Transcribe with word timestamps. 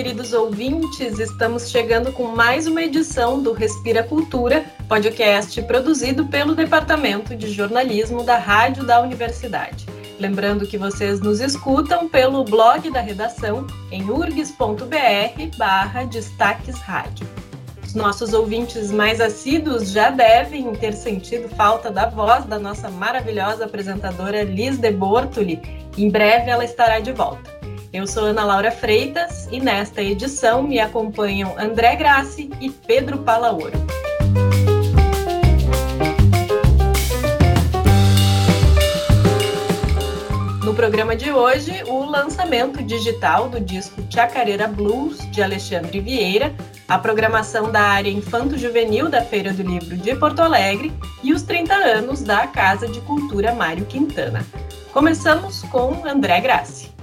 queridos 0.00 0.32
ouvintes. 0.32 1.18
Estamos 1.18 1.68
chegando 1.68 2.10
com 2.10 2.28
mais 2.28 2.66
uma 2.66 2.82
edição 2.82 3.42
do 3.42 3.52
Respira 3.52 4.02
Cultura, 4.02 4.64
podcast 4.88 5.60
produzido 5.64 6.24
pelo 6.24 6.54
Departamento 6.54 7.36
de 7.36 7.52
Jornalismo 7.52 8.24
da 8.24 8.38
Rádio 8.38 8.82
da 8.82 9.02
Universidade. 9.02 9.84
Lembrando 10.18 10.66
que 10.66 10.78
vocês 10.78 11.20
nos 11.20 11.38
escutam 11.38 12.08
pelo 12.08 12.42
blog 12.44 12.90
da 12.90 13.02
redação 13.02 13.66
em 13.92 14.08
urgs.br 14.08 15.58
barra 15.58 16.04
destaques 16.04 16.76
rádio. 16.76 17.28
Os 17.84 17.94
nossos 17.94 18.32
ouvintes 18.32 18.90
mais 18.90 19.20
assíduos 19.20 19.90
já 19.90 20.08
devem 20.08 20.72
ter 20.76 20.94
sentido 20.94 21.46
falta 21.50 21.90
da 21.90 22.08
voz 22.08 22.46
da 22.46 22.58
nossa 22.58 22.88
maravilhosa 22.88 23.66
apresentadora 23.66 24.44
Liz 24.44 24.78
de 24.78 24.92
Bortoli. 24.92 25.60
Em 25.98 26.08
breve 26.08 26.48
ela 26.48 26.64
estará 26.64 27.00
de 27.00 27.12
volta. 27.12 27.60
Eu 27.92 28.06
sou 28.06 28.26
Ana 28.26 28.44
Laura 28.44 28.70
Freitas 28.70 29.48
e 29.50 29.58
nesta 29.58 30.00
edição 30.00 30.62
me 30.62 30.78
acompanham 30.78 31.58
André 31.58 31.96
Grassi 31.96 32.48
e 32.60 32.70
Pedro 32.70 33.18
Palaoro. 33.18 33.72
No 40.64 40.72
programa 40.72 41.16
de 41.16 41.32
hoje, 41.32 41.82
o 41.88 42.04
lançamento 42.04 42.80
digital 42.80 43.48
do 43.48 43.58
disco 43.60 44.00
Chacareira 44.08 44.68
Blues, 44.68 45.28
de 45.32 45.42
Alexandre 45.42 45.98
Vieira, 45.98 46.54
a 46.86 46.96
programação 46.96 47.72
da 47.72 47.80
área 47.80 48.10
infanto-juvenil 48.10 49.08
da 49.08 49.20
Feira 49.22 49.52
do 49.52 49.64
Livro 49.64 49.96
de 49.96 50.14
Porto 50.14 50.38
Alegre 50.38 50.92
e 51.24 51.32
os 51.32 51.42
30 51.42 51.74
anos 51.74 52.22
da 52.22 52.46
Casa 52.46 52.86
de 52.86 53.00
Cultura 53.00 53.52
Mário 53.52 53.84
Quintana. 53.84 54.46
Começamos 54.92 55.62
com 55.62 56.06
André 56.06 56.40
Grassi. 56.40 56.99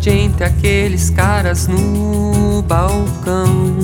Gente, 0.00 0.42
aqueles 0.42 1.10
caras 1.10 1.66
no 1.66 2.62
balcão. 2.62 3.76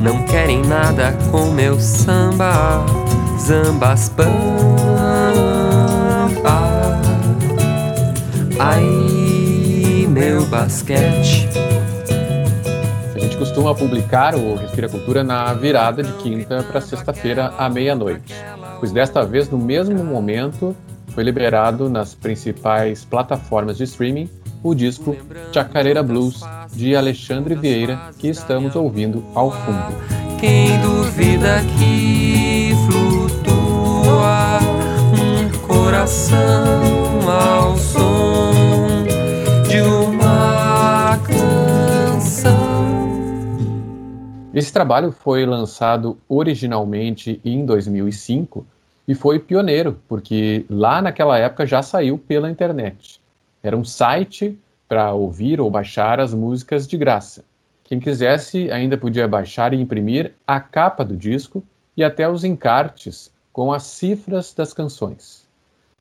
Não 0.00 0.22
querem 0.24 0.62
nada 0.62 1.12
com 1.30 1.50
meu 1.50 1.80
samba, 1.80 2.84
zambas 3.38 4.08
pampa. 4.10 4.28
Ai, 8.58 10.06
meu 10.08 10.44
basquete. 10.46 11.48
A 13.14 13.18
gente 13.18 13.36
costuma 13.36 13.74
publicar 13.74 14.34
o 14.34 14.56
Respira 14.56 14.88
Cultura 14.88 15.24
na 15.24 15.52
virada 15.54 16.02
de 16.02 16.12
quinta 16.14 16.62
para 16.62 16.80
sexta-feira 16.80 17.52
à 17.58 17.68
meia-noite, 17.68 18.34
pois 18.78 18.92
desta 18.92 19.24
vez, 19.24 19.48
no 19.48 19.58
mesmo 19.58 20.04
momento, 20.04 20.76
foi 21.14 21.22
liberado 21.22 21.88
nas 21.88 22.14
principais 22.14 23.04
plataformas 23.04 23.76
de 23.78 23.84
streaming 23.84 24.28
o 24.62 24.74
disco 24.74 25.16
Chacareira 25.52 26.02
Blues 26.02 26.40
de 26.72 26.96
Alexandre 26.96 27.54
Vieira, 27.54 28.10
que 28.18 28.28
estamos 28.28 28.74
ouvindo 28.74 29.24
ao 29.34 29.50
fundo. 29.50 29.94
Quem 30.40 30.80
duvida 30.80 31.60
que 31.78 32.72
flutua 32.86 34.58
um 35.12 35.66
coração 35.66 36.34
ao 37.30 37.76
som 37.76 39.04
de 39.68 39.80
uma 39.82 41.18
canção. 41.18 42.54
Esse 44.52 44.72
trabalho 44.72 45.12
foi 45.12 45.46
lançado 45.46 46.18
originalmente 46.28 47.40
em 47.44 47.64
2005 47.64 48.66
e 49.06 49.14
foi 49.14 49.38
pioneiro, 49.38 50.00
porque 50.08 50.64
lá 50.68 51.02
naquela 51.02 51.38
época 51.38 51.66
já 51.66 51.82
saiu 51.82 52.18
pela 52.18 52.50
internet. 52.50 53.20
Era 53.62 53.76
um 53.76 53.84
site 53.84 54.58
para 54.88 55.12
ouvir 55.12 55.60
ou 55.60 55.70
baixar 55.70 56.20
as 56.20 56.32
músicas 56.32 56.86
de 56.86 56.96
graça. 56.96 57.44
Quem 57.84 58.00
quisesse 58.00 58.70
ainda 58.70 58.96
podia 58.96 59.28
baixar 59.28 59.74
e 59.74 59.80
imprimir 59.80 60.32
a 60.46 60.58
capa 60.58 61.04
do 61.04 61.16
disco 61.16 61.62
e 61.96 62.02
até 62.02 62.28
os 62.28 62.44
encartes 62.44 63.30
com 63.52 63.72
as 63.72 63.84
cifras 63.84 64.52
das 64.52 64.72
canções. 64.72 65.46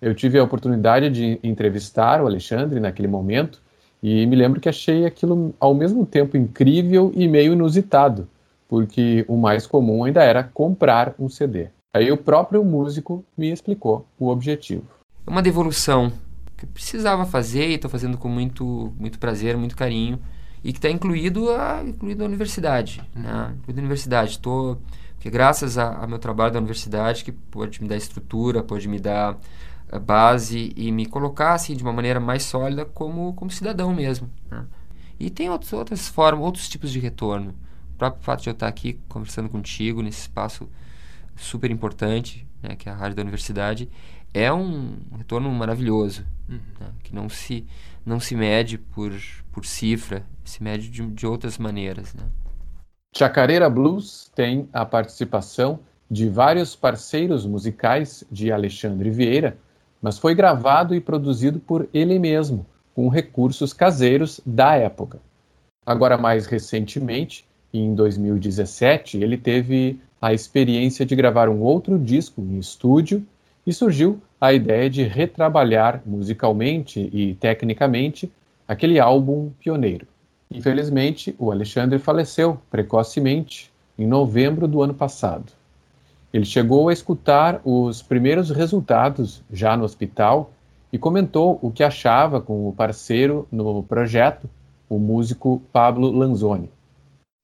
Eu 0.01 0.13
tive 0.15 0.39
a 0.39 0.43
oportunidade 0.43 1.09
de 1.09 1.39
entrevistar 1.43 2.21
o 2.21 2.25
Alexandre 2.25 2.79
naquele 2.79 3.07
momento 3.07 3.61
e 4.01 4.25
me 4.25 4.35
lembro 4.35 4.59
que 4.59 4.67
achei 4.67 5.05
aquilo 5.05 5.53
ao 5.59 5.73
mesmo 5.73 6.05
tempo 6.05 6.35
incrível 6.35 7.11
e 7.15 7.27
meio 7.27 7.53
inusitado, 7.53 8.27
porque 8.67 9.23
o 9.27 9.37
mais 9.37 9.65
comum 9.65 10.03
ainda 10.03 10.21
era 10.23 10.43
comprar 10.43 11.13
um 11.17 11.29
CD. 11.29 11.69
Aí 11.95 12.11
o 12.11 12.17
próprio 12.17 12.65
músico 12.65 13.23
me 13.37 13.51
explicou 13.51 14.07
o 14.17 14.29
objetivo. 14.29 14.83
É 15.27 15.29
uma 15.29 15.43
devolução 15.43 16.11
que 16.57 16.65
precisava 16.65 17.23
fazer 17.23 17.69
e 17.69 17.75
estou 17.75 17.89
fazendo 17.89 18.17
com 18.17 18.27
muito, 18.27 18.91
muito 18.97 19.19
prazer, 19.19 19.55
muito 19.55 19.75
carinho 19.75 20.19
e 20.63 20.71
que 20.71 20.79
está 20.79 20.89
incluído 20.89 21.51
a, 21.51 21.83
incluído 21.85 22.23
a 22.23 22.25
universidade, 22.25 23.07
né? 23.13 23.53
Incluído 23.59 23.79
a 23.79 23.81
universidade. 23.81 24.39
Tô, 24.39 24.77
porque 25.13 25.29
graças 25.29 25.77
ao 25.77 26.07
meu 26.07 26.17
trabalho 26.17 26.51
da 26.51 26.57
universidade, 26.57 27.23
que 27.23 27.31
pode 27.31 27.79
me 27.79 27.87
dar 27.87 27.97
estrutura, 27.97 28.63
pode 28.63 28.87
me 28.87 28.99
dar 28.99 29.37
eh, 29.91 29.99
base 29.99 30.73
e 30.75 30.91
me 30.91 31.05
colocar 31.05 31.53
assim 31.53 31.75
de 31.75 31.83
uma 31.83 31.93
maneira 31.93 32.19
mais 32.19 32.41
sólida 32.41 32.85
como, 32.85 33.33
como 33.33 33.51
cidadão 33.51 33.93
mesmo. 33.93 34.27
Né? 34.49 34.65
E 35.19 35.29
tem 35.29 35.47
outros, 35.47 35.71
outras 35.73 36.07
formas, 36.07 36.43
outros 36.43 36.67
tipos 36.67 36.91
de 36.91 36.99
retorno. 36.99 37.53
O 37.93 37.97
próprio 37.99 38.23
fato 38.23 38.41
de 38.41 38.49
eu 38.49 38.53
estar 38.53 38.67
aqui 38.67 38.99
conversando 39.07 39.47
contigo 39.47 40.01
nesse 40.01 40.21
espaço 40.21 40.67
super 41.35 41.71
importante, 41.71 42.47
né, 42.61 42.75
que 42.75 42.87
é 42.87 42.91
a 42.91 42.95
rádio 42.95 43.15
da 43.15 43.21
universidade, 43.21 43.89
é 44.33 44.51
um 44.51 44.97
retorno 45.17 45.49
maravilhoso, 45.51 46.25
uhum. 46.49 46.59
né, 46.79 46.87
que 47.03 47.13
não 47.13 47.29
se, 47.29 47.67
não 48.05 48.19
se 48.19 48.35
mede 48.35 48.77
por, 48.77 49.11
por 49.51 49.65
cifra, 49.65 50.25
se 50.43 50.63
mede 50.63 50.89
de, 50.89 51.05
de 51.05 51.27
outras 51.27 51.57
maneiras. 51.57 52.13
Né. 52.13 52.23
Chacareira 53.15 53.69
Blues 53.69 54.31
tem 54.33 54.67
a 54.73 54.83
participação 54.85 55.79
de 56.09 56.29
vários 56.29 56.75
parceiros 56.75 57.45
musicais 57.45 58.23
de 58.31 58.51
Alexandre 58.51 59.09
Vieira, 59.09 59.57
mas 60.01 60.17
foi 60.17 60.35
gravado 60.35 60.93
e 60.93 60.99
produzido 60.99 61.59
por 61.59 61.87
ele 61.93 62.19
mesmo, 62.19 62.65
com 62.93 63.07
recursos 63.07 63.71
caseiros 63.71 64.41
da 64.45 64.75
época. 64.75 65.19
Agora, 65.85 66.17
mais 66.17 66.45
recentemente, 66.45 67.45
em 67.73 67.95
2017, 67.95 69.17
ele 69.17 69.35
teve 69.35 69.99
a 70.21 70.31
experiência 70.31 71.05
de 71.05 71.15
gravar 71.15 71.49
um 71.49 71.59
outro 71.61 71.97
disco 71.97 72.39
em 72.39 72.59
estúdio 72.59 73.25
e 73.65 73.73
surgiu 73.73 74.21
a 74.39 74.53
ideia 74.53 74.89
de 74.89 75.03
retrabalhar 75.03 76.01
musicalmente 76.05 77.09
e 77.11 77.33
tecnicamente 77.35 78.31
aquele 78.67 78.99
álbum 78.99 79.49
pioneiro. 79.59 80.05
Infelizmente, 80.51 81.35
o 81.39 81.51
Alexandre 81.51 81.97
faleceu 81.97 82.59
precocemente 82.69 83.71
em 83.97 84.05
novembro 84.05 84.67
do 84.67 84.83
ano 84.83 84.93
passado. 84.93 85.51
Ele 86.31 86.45
chegou 86.45 86.89
a 86.89 86.93
escutar 86.93 87.59
os 87.65 88.01
primeiros 88.01 88.51
resultados 88.51 89.41
já 89.51 89.75
no 89.75 89.83
hospital 89.83 90.51
e 90.91 90.97
comentou 90.97 91.57
o 91.61 91.71
que 91.71 91.83
achava 91.83 92.39
com 92.39 92.67
o 92.67 92.73
parceiro 92.73 93.47
no 93.51 93.81
projeto, 93.81 94.47
o 94.87 94.99
músico 94.99 95.61
Pablo 95.71 96.11
Lanzoni 96.11 96.69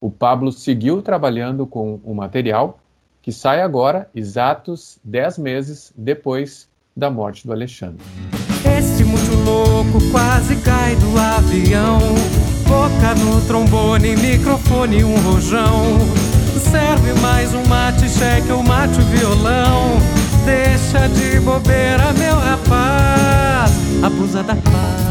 o 0.00 0.10
Pablo 0.10 0.50
seguiu 0.50 1.02
trabalhando 1.02 1.66
com 1.66 2.00
o 2.02 2.14
material 2.14 2.80
que 3.20 3.30
sai 3.30 3.60
agora, 3.60 4.08
exatos 4.14 4.98
10 5.04 5.38
meses 5.38 5.92
depois 5.94 6.66
da 6.96 7.10
morte 7.10 7.46
do 7.46 7.52
Alexandre. 7.52 8.02
Este 8.64 9.04
muito 9.04 9.34
louco 9.44 10.00
quase 10.10 10.56
cai 10.62 10.96
do 10.96 11.18
avião. 11.18 11.98
Boca 12.66 13.14
no 13.16 13.46
trombone, 13.46 14.16
microfone, 14.16 15.04
um 15.04 15.20
rojão. 15.20 15.98
Serve 16.70 17.12
mais 17.20 17.52
um 17.52 17.66
mate, 17.66 18.08
cheque 18.08 18.50
ou 18.50 18.62
mate 18.62 18.98
o 18.98 19.04
violão. 19.04 19.98
Deixa 20.46 21.08
de 21.08 21.40
bobeira, 21.40 22.12
meu 22.14 22.36
rapaz. 22.36 23.70
Abusa 24.02 24.42
da 24.42 24.56
paz. 24.56 25.10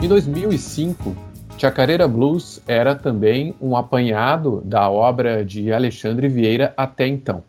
Em 0.00 0.08
2005, 0.08 1.16
Chacareira 1.64 2.06
Blues 2.06 2.60
era 2.68 2.94
também 2.94 3.54
um 3.58 3.74
apanhado 3.74 4.60
da 4.66 4.90
obra 4.90 5.42
de 5.42 5.72
Alexandre 5.72 6.28
Vieira 6.28 6.74
até 6.76 7.06
então. 7.06 7.42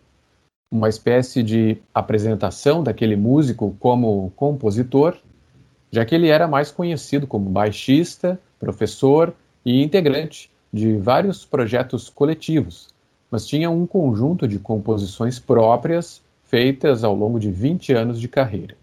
Uma 0.72 0.88
espécie 0.88 1.44
de 1.44 1.80
apresentação 1.94 2.82
daquele 2.82 3.18
músico 3.18 3.76
como 3.78 4.32
compositor, 4.38 5.18
já 5.92 6.06
que 6.06 6.16
ele 6.16 6.30
era 6.30 6.48
mais 6.48 6.72
conhecido 6.72 7.28
como 7.28 7.50
baixista, 7.50 8.40
professor 8.58 9.34
e 9.66 9.84
integrante 9.84 10.50
de 10.72 10.96
vários 10.96 11.44
projetos 11.44 12.08
coletivos, 12.08 12.88
mas 13.30 13.46
tinha 13.46 13.70
um 13.70 13.86
conjunto 13.86 14.48
de 14.48 14.60
composições 14.60 15.40
próprias 15.40 16.22
feitas 16.46 17.04
ao 17.04 17.14
longo 17.14 17.38
de 17.38 17.52
20 17.52 17.92
anos 17.92 18.22
de 18.22 18.30
carreira. 18.30 18.78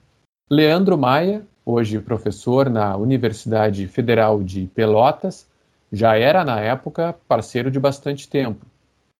Leandro 0.50 0.98
Maia, 0.98 1.42
hoje 1.64 2.00
professor 2.00 2.68
na 2.68 2.96
Universidade 2.96 3.86
Federal 3.86 4.42
de 4.42 4.66
Pelotas, 4.74 5.46
já 5.92 6.16
era 6.16 6.44
na 6.44 6.60
época 6.60 7.14
parceiro 7.28 7.70
de 7.70 7.78
bastante 7.78 8.28
tempo. 8.28 8.64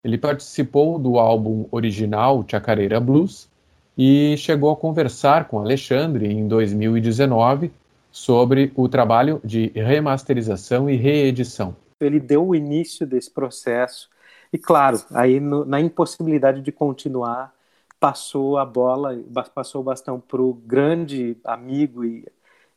Ele 0.02 0.18
participou 0.18 0.98
do 0.98 1.18
álbum 1.18 1.66
original 1.70 2.44
Chacareira 2.48 2.98
Blues 2.98 3.48
e 3.96 4.34
chegou 4.38 4.70
a 4.70 4.76
conversar 4.76 5.46
com 5.46 5.60
Alexandre 5.60 6.26
em 6.26 6.48
2019 6.48 7.70
sobre 8.10 8.72
o 8.74 8.88
trabalho 8.88 9.40
de 9.44 9.70
remasterização 9.74 10.88
e 10.88 10.96
reedição. 10.96 11.76
Ele 12.00 12.18
deu 12.18 12.46
o 12.46 12.54
início 12.54 13.06
desse 13.06 13.30
processo 13.30 14.10
e, 14.52 14.58
claro, 14.58 15.00
aí 15.12 15.40
no, 15.40 15.64
na 15.64 15.80
impossibilidade 15.80 16.60
de 16.60 16.72
continuar, 16.72 17.54
passou 18.02 18.58
a 18.58 18.64
bola, 18.64 19.16
passou 19.54 19.80
o 19.80 19.84
bastão 19.84 20.18
para 20.18 20.42
o 20.42 20.52
grande 20.52 21.36
amigo 21.44 22.04
e, 22.04 22.26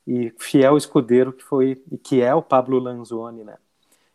e, 0.05 0.31
fiel 0.37 0.77
escudeiro 0.77 1.33
que 1.33 1.43
foi 1.43 1.81
que 2.03 2.21
é 2.21 2.35
o 2.35 2.43
Pablo 2.43 2.77
Lanzoni, 2.77 3.43
né? 3.43 3.55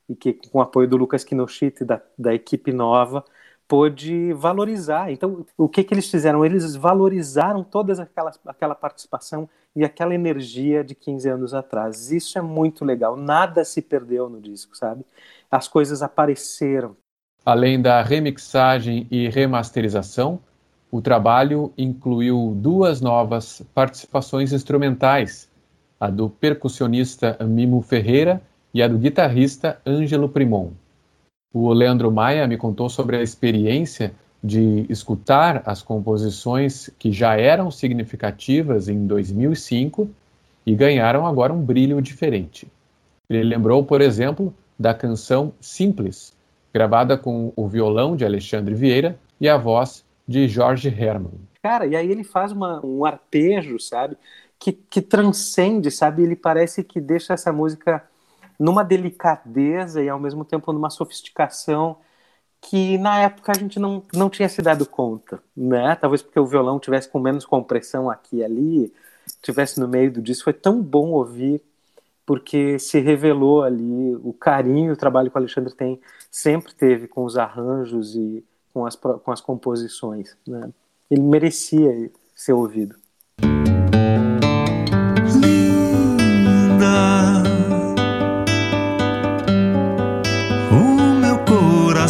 E 0.08 0.14
que 0.14 0.34
com 0.34 0.58
o 0.58 0.62
apoio 0.62 0.86
do 0.86 0.96
Lucas 0.96 1.24
Kinoshita 1.24 1.84
da, 1.84 2.00
da 2.16 2.32
equipe 2.32 2.72
nova 2.72 3.24
pôde 3.66 4.32
valorizar. 4.34 5.10
Então, 5.10 5.44
o 5.58 5.68
que, 5.68 5.82
que 5.82 5.92
eles 5.92 6.08
fizeram? 6.08 6.44
Eles 6.44 6.76
valorizaram 6.76 7.64
toda 7.64 8.00
aquela, 8.00 8.32
aquela 8.46 8.74
participação 8.76 9.48
e 9.74 9.84
aquela 9.84 10.14
energia 10.14 10.84
de 10.84 10.94
15 10.94 11.28
anos 11.28 11.54
atrás. 11.54 12.12
Isso 12.12 12.38
é 12.38 12.42
muito 12.42 12.84
legal. 12.84 13.16
Nada 13.16 13.64
se 13.64 13.82
perdeu 13.82 14.28
no 14.28 14.40
disco, 14.40 14.76
sabe? 14.76 15.04
As 15.50 15.66
coisas 15.66 16.02
apareceram. 16.02 16.96
Além 17.44 17.82
da 17.82 18.00
remixagem 18.00 19.08
e 19.10 19.28
remasterização, 19.28 20.40
o 20.90 21.00
trabalho 21.00 21.72
incluiu 21.78 22.54
duas 22.56 23.00
novas 23.00 23.62
participações 23.74 24.52
instrumentais, 24.52 25.48
a 25.98 26.10
do 26.10 26.28
percussionista 26.28 27.36
Mimo 27.40 27.80
Ferreira 27.80 28.42
e 28.74 28.82
a 28.82 28.88
do 28.88 28.98
guitarrista 28.98 29.80
Ângelo 29.86 30.28
Primon. 30.28 30.70
O 31.52 31.72
Leandro 31.72 32.10
Maia 32.10 32.46
me 32.46 32.56
contou 32.56 32.88
sobre 32.88 33.16
a 33.16 33.22
experiência 33.22 34.12
de 34.42 34.86
escutar 34.88 35.62
as 35.66 35.82
composições 35.82 36.88
que 36.98 37.12
já 37.12 37.36
eram 37.36 37.70
significativas 37.70 38.88
em 38.88 39.06
2005 39.06 40.08
e 40.64 40.74
ganharam 40.74 41.26
agora 41.26 41.52
um 41.52 41.60
brilho 41.60 42.00
diferente. 42.00 42.66
Ele 43.28 43.44
lembrou, 43.44 43.84
por 43.84 44.00
exemplo, 44.00 44.52
da 44.78 44.94
canção 44.94 45.52
Simples, 45.60 46.34
gravada 46.72 47.18
com 47.18 47.52
o 47.54 47.68
violão 47.68 48.16
de 48.16 48.24
Alexandre 48.24 48.74
Vieira 48.74 49.18
e 49.40 49.48
a 49.48 49.56
voz 49.56 50.04
de 50.30 50.46
Jorge 50.46 50.88
Herman. 50.88 51.32
Cara, 51.60 51.86
e 51.86 51.96
aí 51.96 52.08
ele 52.08 52.22
faz 52.22 52.52
uma, 52.52 52.80
um 52.86 53.04
arpejo, 53.04 53.80
sabe? 53.80 54.16
Que, 54.60 54.72
que 54.72 55.02
transcende, 55.02 55.90
sabe? 55.90 56.22
Ele 56.22 56.36
parece 56.36 56.84
que 56.84 57.00
deixa 57.00 57.34
essa 57.34 57.52
música 57.52 58.00
numa 58.56 58.84
delicadeza 58.84 60.00
e 60.00 60.08
ao 60.08 60.20
mesmo 60.20 60.44
tempo 60.44 60.72
numa 60.72 60.88
sofisticação 60.88 61.96
que 62.60 62.96
na 62.98 63.18
época 63.22 63.50
a 63.50 63.58
gente 63.58 63.80
não, 63.80 64.04
não 64.14 64.30
tinha 64.30 64.48
se 64.48 64.62
dado 64.62 64.86
conta, 64.86 65.42
né? 65.56 65.96
Talvez 65.96 66.22
porque 66.22 66.38
o 66.38 66.46
violão 66.46 66.78
tivesse 66.78 67.08
com 67.08 67.18
menos 67.18 67.44
compressão 67.44 68.08
aqui 68.08 68.36
e 68.36 68.44
ali, 68.44 68.92
tivesse 69.42 69.80
no 69.80 69.88
meio 69.88 70.12
do 70.12 70.22
disco. 70.22 70.44
Foi 70.44 70.52
tão 70.52 70.80
bom 70.80 71.10
ouvir, 71.10 71.60
porque 72.24 72.78
se 72.78 73.00
revelou 73.00 73.64
ali 73.64 74.14
o 74.22 74.32
carinho, 74.32 74.92
o 74.92 74.96
trabalho 74.96 75.28
que 75.28 75.36
o 75.36 75.40
Alexandre 75.40 75.74
tem, 75.74 76.00
sempre 76.30 76.72
teve 76.72 77.08
com 77.08 77.24
os 77.24 77.36
arranjos 77.36 78.14
e 78.14 78.44
com 78.72 78.86
as, 78.86 78.96
com 78.96 79.30
as 79.30 79.40
composições, 79.40 80.36
né? 80.46 80.70
Ele 81.10 81.22
merecia 81.22 82.10
ser 82.34 82.52
ouvido. 82.52 82.96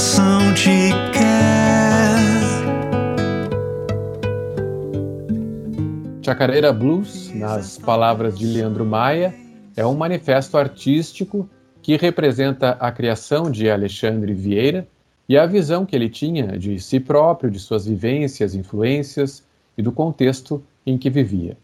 coração 0.01 0.55
te 0.55 0.91
quer. 1.13 1.51
Chacareira 6.23 6.73
Blues, 6.73 7.31
nas 7.35 7.77
palavras 7.77 8.39
de 8.39 8.47
Leandro 8.47 8.87
Maia, 8.87 9.35
é 9.77 9.85
um 9.85 9.95
manifesto 9.95 10.57
artístico 10.57 11.51
que 11.83 11.97
representa 11.97 12.71
a 12.81 12.91
criação 12.91 13.51
de 13.51 13.69
Alexandre 13.69 14.33
Vieira 14.33 14.89
e 15.31 15.39
a 15.39 15.47
visão 15.47 15.87
que 15.87 15.95
ele 15.95 16.09
tinha 16.09 16.59
de 16.59 16.81
si 16.81 16.99
próprio, 16.99 17.53
de 17.53 17.61
suas 17.61 17.87
vivências, 17.87 18.53
influências 18.53 19.45
e 19.79 19.83
do 19.83 19.93
contexto 19.93 20.61
em 20.85 20.99
que 20.99 21.09
vivia. 21.09 21.57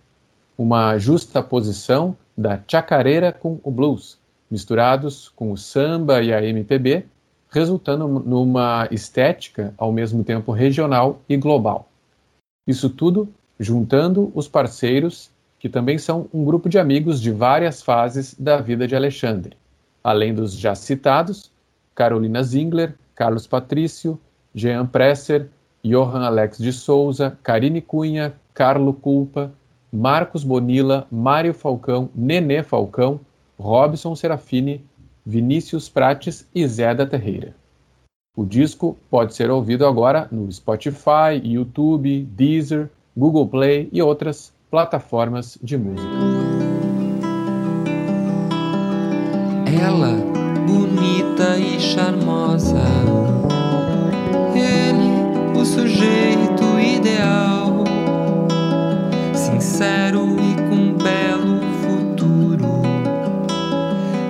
Uma 0.57 0.97
justa 0.99 1.43
posição 1.43 2.17
da 2.39 2.63
chacareira 2.69 3.33
com 3.33 3.59
o 3.65 3.71
blues, 3.73 4.21
misturados 4.49 5.31
com 5.31 5.51
o 5.51 5.57
samba 5.57 6.23
e 6.23 6.33
a 6.33 6.41
MPB, 6.45 7.07
resultando 7.51 8.07
numa 8.07 8.87
estética 8.93 9.75
ao 9.77 9.91
mesmo 9.91 10.23
tempo 10.23 10.53
regional 10.53 11.21
e 11.29 11.37
global. 11.37 11.89
Isso 12.69 12.89
tudo 12.89 13.29
juntando 13.59 14.31
os 14.33 14.47
parceiros, 14.47 15.29
que 15.59 15.69
também 15.69 15.99
são 15.99 16.29
um 16.33 16.45
grupo 16.45 16.69
de 16.69 16.79
amigos 16.79 17.21
de 17.21 17.33
várias 17.33 17.83
fases 17.83 18.33
da 18.39 18.59
vida 18.59 18.87
de 18.87 18.95
Alexandre, 18.95 19.57
além 20.05 20.33
dos 20.33 20.53
já 20.53 20.77
citados, 20.77 21.51
Carolina 21.97 22.45
Zingler, 22.45 22.95
Carlos 23.17 23.47
Patrício, 23.47 24.17
Jean 24.55 24.87
Presser, 24.87 25.49
Johan 25.83 26.25
Alex 26.25 26.59
de 26.59 26.73
Souza, 26.73 27.37
Karine 27.43 27.81
Cunha, 27.81 28.35
Carlo 28.55 28.93
Culpa, 28.93 29.53
Marcos 29.93 30.45
Bonilla, 30.45 31.07
Mário 31.11 31.55
Falcão, 31.55 32.11
Nenê 32.15 32.63
Falcão, 32.63 33.19
Robson 33.59 34.15
Serafini, 34.15 34.85
Vinícius 35.25 35.89
Prates 35.89 36.47
e 36.55 36.67
Zé 36.69 36.95
da 36.95 37.07
Terreira. 37.07 37.55
O 38.37 38.45
disco 38.45 38.99
pode 39.11 39.35
ser 39.35 39.51
ouvido 39.51 39.87
agora 39.87 40.29
no 40.31 40.53
Spotify, 40.53 41.41
YouTube, 41.43 42.25
Deezer, 42.25 42.91
Google 43.17 43.49
Play 43.49 43.89
e 43.91 44.03
outras 44.03 44.53
plataformas 44.71 45.57
de 45.63 45.79
música. 45.79 46.07
Ela, 49.83 50.36
bonita 51.37 51.59
e 51.59 51.79
charmosa. 51.79 52.83
Ele, 54.55 55.59
o 55.59 55.65
sujeito 55.65 56.65
ideal. 56.81 57.85
Sincero 59.35 60.37
e 60.41 60.55
com 60.69 60.95
belo 60.95 61.61
futuro 61.83 62.83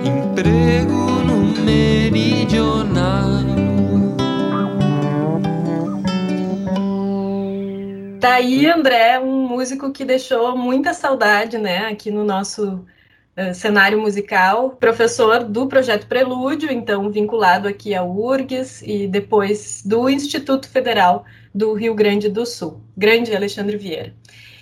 emprego 0.03 1.09
no 1.25 1.63
meridional. 1.63 3.27
Tá 8.19 8.33
aí, 8.35 8.67
André, 8.67 9.19
um 9.19 9.47
músico 9.47 9.91
que 9.91 10.03
deixou 10.03 10.57
muita 10.57 10.93
saudade, 10.93 11.57
né, 11.57 11.87
aqui 11.87 12.11
no 12.11 12.23
nosso 12.23 12.85
uh, 13.37 13.53
cenário 13.53 14.01
musical, 14.01 14.71
professor 14.71 15.43
do 15.43 15.67
projeto 15.67 16.07
Prelúdio, 16.07 16.71
então 16.71 17.09
vinculado 17.11 17.67
aqui 17.67 17.93
ao 17.93 18.09
URGS 18.09 18.81
e 18.81 19.07
depois 19.07 19.83
do 19.85 20.09
Instituto 20.09 20.67
Federal 20.67 21.25
do 21.53 21.73
Rio 21.73 21.93
Grande 21.93 22.29
do 22.29 22.45
Sul. 22.45 22.81
Grande 22.97 23.35
Alexandre 23.35 23.77
Vieira. 23.77 24.13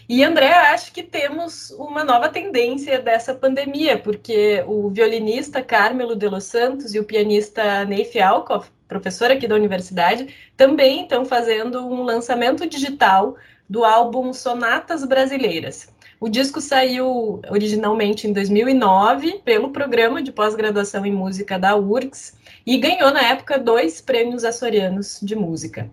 E 0.07 0.23
André, 0.23 0.53
acho 0.53 0.91
que 0.93 1.01
temos 1.01 1.71
uma 1.71 2.03
nova 2.03 2.29
tendência 2.29 2.99
dessa 2.99 3.33
pandemia, 3.33 3.97
porque 3.97 4.63
o 4.67 4.89
violinista 4.89 5.63
Carmelo 5.63 6.15
de 6.15 6.29
Los 6.29 6.43
Santos 6.43 6.93
e 6.93 6.99
o 6.99 7.03
pianista 7.03 7.83
Neif 7.85 8.19
Alcoff, 8.19 8.69
professor 8.87 9.31
aqui 9.31 9.47
da 9.47 9.55
universidade, 9.55 10.27
também 10.55 11.01
estão 11.01 11.25
fazendo 11.25 11.87
um 11.87 12.03
lançamento 12.03 12.69
digital 12.69 13.35
do 13.69 13.83
álbum 13.83 14.33
Sonatas 14.33 15.03
Brasileiras. 15.05 15.87
O 16.19 16.29
disco 16.29 16.61
saiu 16.61 17.41
originalmente 17.49 18.27
em 18.27 18.33
2009 18.33 19.41
pelo 19.43 19.71
programa 19.71 20.21
de 20.21 20.31
pós-graduação 20.31 21.05
em 21.05 21.11
música 21.11 21.59
da 21.59 21.75
URGS 21.75 22.37
e 22.65 22.77
ganhou 22.77 23.11
na 23.11 23.21
época 23.21 23.59
dois 23.59 24.01
prêmios 24.01 24.43
açorianos 24.43 25.19
de 25.21 25.35
música 25.35 25.89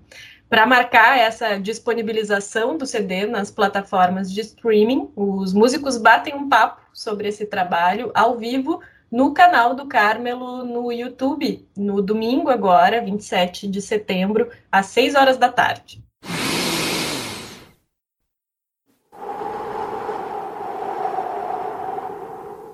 para 0.52 0.66
marcar 0.66 1.18
essa 1.18 1.58
disponibilização 1.58 2.76
do 2.76 2.84
CD 2.84 3.24
nas 3.24 3.50
plataformas 3.50 4.30
de 4.30 4.42
streaming, 4.42 5.10
os 5.16 5.54
músicos 5.54 5.96
batem 5.96 6.34
um 6.34 6.46
papo 6.46 6.82
sobre 6.92 7.26
esse 7.26 7.46
trabalho 7.46 8.12
ao 8.14 8.36
vivo 8.36 8.78
no 9.10 9.32
canal 9.32 9.74
do 9.74 9.86
Carmelo 9.86 10.62
no 10.62 10.92
YouTube, 10.92 11.66
no 11.74 12.02
domingo 12.02 12.50
agora, 12.50 13.00
27 13.00 13.66
de 13.66 13.80
setembro, 13.80 14.50
às 14.70 14.84
6 14.88 15.14
horas 15.14 15.38
da 15.38 15.50
tarde. 15.50 16.04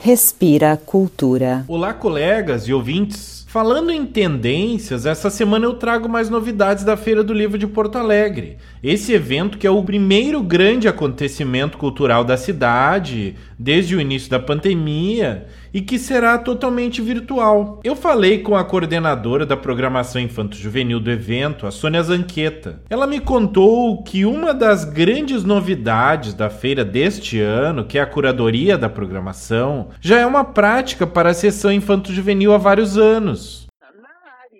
Respira 0.08 0.74
Cultura. 0.86 1.66
Olá, 1.68 1.92
colegas 1.92 2.66
e 2.66 2.72
ouvintes. 2.72 3.46
Falando 3.48 3.90
em 3.90 4.04
tendências, 4.04 5.06
essa 5.06 5.30
semana 5.30 5.64
eu 5.64 5.72
trago 5.72 6.06
mais 6.06 6.28
novidades 6.28 6.84
da 6.84 6.98
Feira 6.98 7.24
do 7.24 7.32
Livro 7.32 7.56
de 7.56 7.66
Porto 7.66 7.96
Alegre. 7.96 8.58
Esse 8.82 9.14
evento 9.14 9.56
que 9.56 9.66
é 9.66 9.70
o 9.70 9.82
primeiro 9.82 10.42
grande 10.42 10.86
acontecimento 10.86 11.78
cultural 11.78 12.24
da 12.24 12.36
cidade 12.36 13.36
desde 13.58 13.96
o 13.96 14.00
início 14.02 14.30
da 14.30 14.38
pandemia 14.38 15.46
e 15.72 15.80
que 15.80 15.98
será 15.98 16.38
totalmente 16.38 17.02
virtual. 17.02 17.80
Eu 17.84 17.96
falei 17.96 18.38
com 18.38 18.56
a 18.56 18.64
coordenadora 18.64 19.44
da 19.44 19.56
programação 19.56 20.20
infanto-juvenil 20.20 21.00
do 21.00 21.10
evento, 21.10 21.66
a 21.66 21.70
Sônia 21.70 22.02
Zanqueta. 22.02 22.80
Ela 22.88 23.06
me 23.06 23.20
contou 23.20 24.02
que 24.02 24.24
uma 24.24 24.54
das 24.54 24.84
grandes 24.84 25.44
novidades 25.44 26.34
da 26.34 26.48
feira 26.50 26.84
deste 26.84 27.40
ano, 27.40 27.84
que 27.84 27.98
é 27.98 28.00
a 28.00 28.06
curadoria 28.06 28.78
da 28.78 28.88
programação, 28.88 29.88
já 30.00 30.18
é 30.18 30.26
uma 30.26 30.44
prática 30.44 31.06
para 31.06 31.30
a 31.30 31.34
sessão 31.34 31.72
infanto-juvenil 31.72 32.52
há 32.52 32.58
vários 32.58 32.96
anos. 32.96 33.47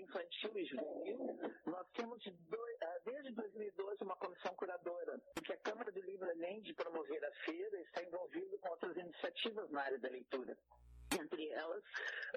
Infantil 0.08 0.58
e 0.58 0.64
juvenil, 0.64 1.38
nós 1.66 1.86
temos 1.92 2.18
desde 3.04 3.30
2012 3.32 4.02
uma 4.02 4.16
comissão 4.16 4.54
curadora, 4.54 5.20
porque 5.34 5.52
a 5.52 5.56
Câmara 5.58 5.92
do 5.92 6.00
Livro, 6.00 6.30
além 6.30 6.62
de 6.62 6.72
promover 6.72 7.22
a 7.22 7.30
feira, 7.44 7.78
está 7.82 8.02
envolvida 8.02 8.56
com 8.56 8.70
outras 8.70 8.96
iniciativas 8.96 9.70
na 9.70 9.82
área 9.82 9.98
da 9.98 10.08
leitura 10.08 10.56
entre 11.18 11.48
elas 11.48 11.82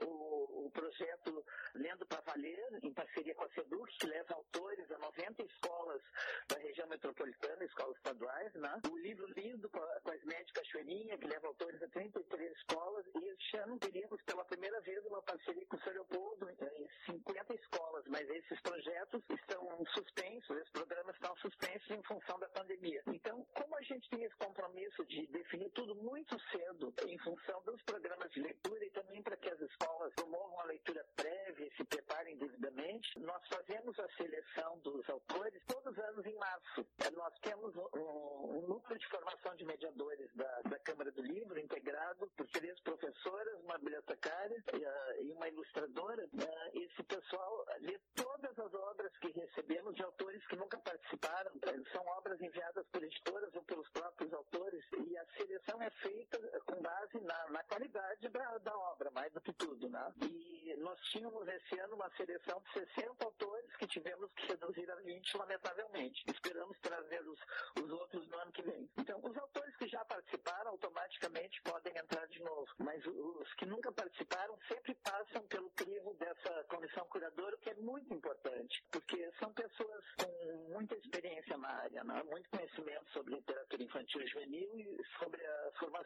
o, 0.04 0.66
o 0.66 0.72
projeto 0.72 1.44
Lendo 1.76 2.06
para 2.06 2.22
Valer, 2.22 2.80
em 2.84 2.94
parceria 2.94 3.36
com 3.36 3.46
a 3.46 3.50
SEDUC, 3.50 3.98
que 4.00 4.08
leva 4.08 4.34
autores 4.34 4.92
a 4.92 4.98
90 4.98 5.44
escolas 5.44 6.02
da 6.48 6.58
região 6.58 6.88
metropolitana, 6.88 7.64
escolas 7.64 7.96
estaduais, 7.98 8.54
né? 8.56 8.82
o 8.90 8.98
livro 8.98 9.26
Lindo 9.34 9.70
com 9.70 9.80
a 9.80 10.02
Cosmética 10.02 10.62
Cachoeirinha, 10.62 11.18
que 11.18 11.28
leva 11.28 11.48
autores 11.48 11.82
a 11.82 11.88
33 11.90 12.52
escolas, 12.58 13.06
e 13.16 13.26
este 13.30 13.58
ano 13.58 13.80
teríamos 13.80 14.22
pela 14.24 14.46
primeira 14.46 14.80
vez 14.82 15.04
uma 15.06 15.22
parceria 15.22 15.66
com 15.68 15.78
o 15.78 15.82
São 15.82 15.94
Leopoldo 15.94 16.50
em 16.50 16.88
50 17.06 17.56
escolas, 17.56 18.06
mas 18.08 18.30
esses 18.30 18.60
projetos 18.62 19.22
estão 19.30 19.86
suspensos, 19.94 20.58
esses 20.58 20.72
programas 20.72 21.16
estão 21.16 21.36
suspensos 21.38 21.90
em 21.92 22.04
função 22.04 22.40
da 22.40 22.50
pandemia. 22.50 23.02
Então, 23.08 23.46
como 23.54 23.76
a 23.76 23.82
gente 23.82 24.10
tem 24.10 24.24
esse 24.24 24.36
compromisso 24.36 25.06
de 25.06 25.28
definir 25.28 25.70
tudo 25.72 25.96
muito 25.96 26.38
cedo 26.52 26.94
em 27.08 27.18
função 27.20 27.62
dos 27.64 27.82
programas 27.84 28.30
de 28.32 28.42
leitura, 28.42 28.71
leitura 28.72 28.86
e 28.86 28.90
também 28.92 29.22
para 29.22 29.38
que 29.38 29.50
as 29.50 29.60
escolas 29.60 30.14
promovam 30.14 30.60
a 30.60 30.66
leitura 30.66 31.06
prévia 31.16 31.68
e 31.68 31.76
se 31.76 31.84
preparem 31.84 32.38
devidamente, 32.38 33.20
nós 33.20 33.42
fazemos 33.48 34.00
a 34.00 34.08
seleção 34.16 34.78
dos 34.80 35.08
autores 35.10 35.62
todos 35.68 35.92
os 35.92 36.04
anos 36.04 36.26
em 36.26 36.36
março. 36.36 36.86
Nós 37.14 37.34
temos 37.42 37.76
um, 37.76 38.58
um 38.58 38.68
núcleo 38.68 38.98
de 38.98 39.08
formação 39.08 39.56
de 39.56 39.66
mediadores 39.66 40.30
da, 40.36 40.62
da, 40.70 40.80
Câmara 40.80 41.12
do 41.12 41.22
Livro, 41.22 41.60
integrado 41.60 42.28
por 42.38 42.48
três 42.48 42.80
professoras, 42.82 43.60
uma 43.64 43.78
bibliotecária 43.78 44.64
uh, 44.74 45.24
e 45.24 45.32
uma 45.32 45.48
ilustradora. 45.48 46.26
Uh, 46.26 46.80
esse 46.80 47.04
pessoal 47.04 47.66
lê 47.80 48.00
todas 48.16 48.58
as 48.58 48.74
obras 48.74 49.12
que 49.18 49.32
recebemos 49.32 49.96
de 49.96 50.04
autores 50.04 50.46
que 50.48 50.56
nunca 50.56 50.78
participaram. 50.80 51.52
São 51.92 52.06
obras 52.18 52.40
enviadas 52.42 52.86
por 52.92 53.04
editoras 53.04 53.54
ou 53.54 53.64
pelos 53.64 53.90
próprios 53.90 54.34
autores 54.34 54.84
e 55.06 55.18
a 55.18 55.26
seleção 55.38 55.82
é 55.82 55.90
feita 55.90 56.40
com 56.66 56.82
base 56.82 57.20
na, 57.22 57.50
na 57.50 57.64
qualidade 57.64 58.30
da, 58.30 58.51
da, 58.60 58.78
obra, 58.78 59.10
mais 59.12 59.32
do 59.34 59.42
que 59.42 59.54
tudo, 59.54 59.90
né? 59.90 60.14
E 60.22 60.76
nós 60.78 61.00
tínhamos 61.12 61.48
esse 61.48 61.80
ano 61.80 61.96
uma 61.96 62.10
seleção 62.16 62.62
de 62.62 62.86
60 62.96 63.26
autores 63.26 63.76
que 63.78 63.88
tivemos 63.88 64.30
que 64.34 64.48
reduzir 64.48 64.90
a 64.92 64.96
20, 64.96 65.38
lamentavelmente. 65.38 66.24
Esperamos 66.28 66.78
trazer 66.80 67.22
os, 67.28 67.40
os 67.84 67.92
outros 67.92 68.28
no 68.28 68.38
ano 68.40 68.52
que 68.52 68.62
vem. 68.62 68.90
Então, 68.98 69.20
os 69.24 69.38
autores 69.38 69.76
que 69.78 69.88
já 69.88 70.04
participaram 70.06 70.72
automaticamente 70.72 71.62
podem 71.64 71.94
entrar 71.98 72.28
de 72.28 72.42
novo, 72.44 72.68
mas 72.80 73.06
os 73.06 73.54
que 73.56 73.66
nunca 73.66 73.92
participaram 73.92 74.58
sempre 74.68 74.96
passam 74.96 75.42
pelo 75.48 75.70
crivo 75.72 76.14
dessa 76.16 76.64
comissão 76.66 77.06
curadora, 77.08 77.58
que 77.58 77.70
é 77.70 77.76
muito 77.76 78.14
importante, 78.14 78.84
porque 78.92 79.32
são 79.40 79.52
pessoas 79.54 80.04
com 80.18 80.74
muita 80.74 80.96
experiência 80.96 81.58
na 81.58 81.70
área, 81.70 82.04
né? 82.04 82.24
muito 82.24 82.50
conhecimento 82.50 83.12
sobre 83.12 83.36
literatura 83.36 83.84
infantil 83.84 84.22
e 84.22 84.28
juvenil 84.28 84.80
e 84.80 85.04
sobre 85.20 85.46
a 85.46 85.61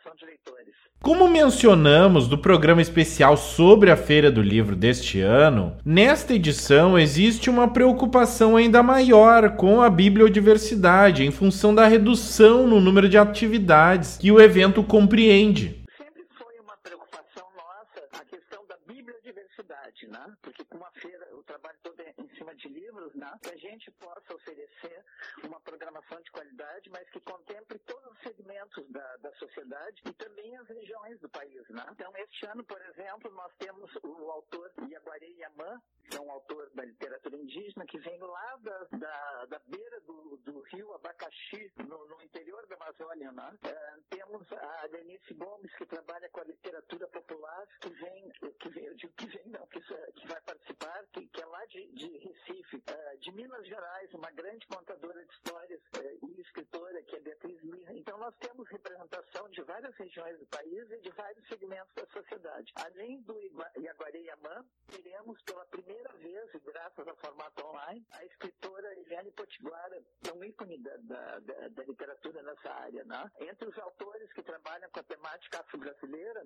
formação 0.06 0.16
de 0.16 0.26
leitores. 0.26 0.76
Como 1.02 1.28
mencionamos 1.28 2.28
do 2.28 2.38
programa 2.38 2.82
especial 2.82 3.36
sobre 3.36 3.90
a 3.90 3.98
Feira 3.98 4.32
do 4.32 4.42
Livro 4.42 4.76
deste 4.76 5.20
ano, 5.20 5.78
nesta 5.84 6.34
edição 6.34 6.98
existe 6.98 7.50
uma 7.50 7.68
preocupação 7.72 8.56
ainda 8.56 8.84
maior 8.84 9.56
com 9.56 9.82
a 9.82 9.90
bibliodiversidade 9.90 11.24
em 11.24 11.32
função 11.32 11.74
da 11.74 11.88
redução 11.88 12.68
no 12.68 12.80
número 12.80 13.10
de 13.10 13.18
atividades 13.18 14.18
que 14.18 14.32
o 14.32 14.40
evento 14.40 14.84
compreende. 14.84 15.84
Sempre 15.98 16.24
foi 16.38 16.60
uma 16.60 16.78
preocupação 16.78 17.48
nossa 17.56 18.08
a 18.14 18.26
questão 18.26 18.64
da 18.68 18.78
bibliodiversidade, 18.88 20.08
né? 20.08 20.34
Porque 20.42 20.64
com 20.66 20.84
a 20.84 20.92
feira, 20.94 21.26
trabalho 21.56 21.80
todo 21.84 22.00
é 22.02 22.14
em 22.18 22.36
cima 22.36 22.54
de 22.56 22.68
livros, 22.68 23.14
né? 23.16 23.32
Que 23.42 23.52
a 23.52 23.58
gente 23.58 23.90
possa 23.92 24.36
oferecer 24.36 25.06
uma 25.44 25.60
programação 25.62 26.22
de 26.22 26.32
qualidade, 26.32 26.90
mas 26.90 27.10
que 27.10 27.20
contemple 27.22 27.80
todos 27.80 28.12
os 28.12 28.20
segmentos 28.20 28.86
da, 28.90 29.18
da 29.18 29.34
sociedade 29.36 30.02
e 30.06 30.14
também 30.14 30.58
as 30.58 30.68
regiões 30.68 31.20
do 31.20 31.30
país, 31.30 31.68
né? 31.70 31.86
Então, 31.92 32.12
este 32.18 32.46
ano, 32.48 32.64
por 32.64 32.82
exemplo, 32.82 33.32
nós 33.32 33.52
temos 33.58 33.90
o 34.04 34.32
autor 34.32 34.72
Iaguaré 34.90 35.28
Yamã, 35.28 35.82
que 36.10 36.18
é 36.18 36.22
um 36.22 36.32
autor 36.32 36.70
da 36.74 36.84
literatura 36.84 37.38
indígena, 37.38 37.86
que 37.86 38.00
vem 38.00 38.20
lá 38.20 38.58
da, 38.58 38.84
da, 38.98 39.46
da 39.46 39.60
beira 39.60 40.02
do, 40.02 40.38
do 40.38 40.62
rio 40.62 40.94
Abacaxi, 40.94 41.72
no, 41.88 42.06
no 42.08 42.22
interior 42.22 42.66
da 42.68 42.76
Amazônia, 42.76 43.32
né? 43.32 43.58
É, 43.64 43.96
temos 44.10 44.52
a 44.52 44.88
Denise 44.88 45.34
Gomes, 45.34 45.74
que 45.76 45.86
trabalha 45.86 46.30
com 46.30 46.42
a 46.42 46.44
literatura 46.44 47.08
popular, 47.08 47.68
que 47.80 47.90
vem, 47.90 48.30
que 48.60 48.70
vem, 48.70 48.86
eu 48.86 48.96
digo 48.96 49.14
que 49.14 49.26
vem, 49.28 49.48
não, 49.48 49.66
que, 49.68 49.80
que 49.80 50.28
vai 50.28 50.42
participar, 50.42 51.06
que, 51.14 51.28
que 51.28 51.42
é 51.42 51.45
lá 51.66 51.82
de, 51.94 52.18
Recife, 52.18 52.84
é, 52.88 53.16
de 53.18 53.32
Minas 53.32 53.66
Gerais, 53.68 54.14
uma 54.14 54.30
grande 54.32 54.66
contadora 54.68 55.24
de 55.26 55.34
histórias 55.34 55.82
é, 56.00 56.18
e 56.24 56.42
escritora, 56.42 57.02
que 57.04 57.16
é 57.16 57.20
Beatriz 57.20 57.62
Mirra. 57.64 57.94
Então, 57.94 58.18
nós 58.18 58.36
temos 58.38 58.68
representação 58.70 59.50
de 59.50 59.62
várias 59.64 59.96
regiões 59.96 60.38
do 60.40 60.46
país 60.48 60.92
e 60.92 61.00
de 61.00 61.10
vários 61.12 61.48
segmentos 61.48 61.94
da 61.96 62.06
sociedade. 62.08 62.72
Além 62.76 63.22
do 63.22 63.36
Iaguaré 63.78 64.20
Yamã, 64.20 64.66
teremos 64.88 65.42
pela 65.44 65.66
primeira 65.66 66.12
vez, 66.14 66.52
graças 66.64 67.08
ao 67.08 67.16
formato 67.18 67.66
online, 67.66 68.06
a 68.12 68.26
escritora 68.26 69.00
Eliane 69.00 69.32
Potiguara, 69.32 70.04
que 70.22 70.30
é 70.30 70.34
um 70.34 70.44
ícone 70.44 70.78
da, 70.80 70.98
da, 70.98 71.40
da, 71.40 71.68
da 71.70 71.84
literatura 71.84 72.44
nessa 72.44 72.70
área. 72.70 73.04
Né? 73.04 73.32
Entre 73.40 73.68
os 73.68 73.78
autores 73.80 74.32
que 74.34 74.44
trabalham 74.44 74.90
com 74.92 75.00
a 75.00 75.04
temática 75.04 75.60
afro-brasileira, 75.60 76.46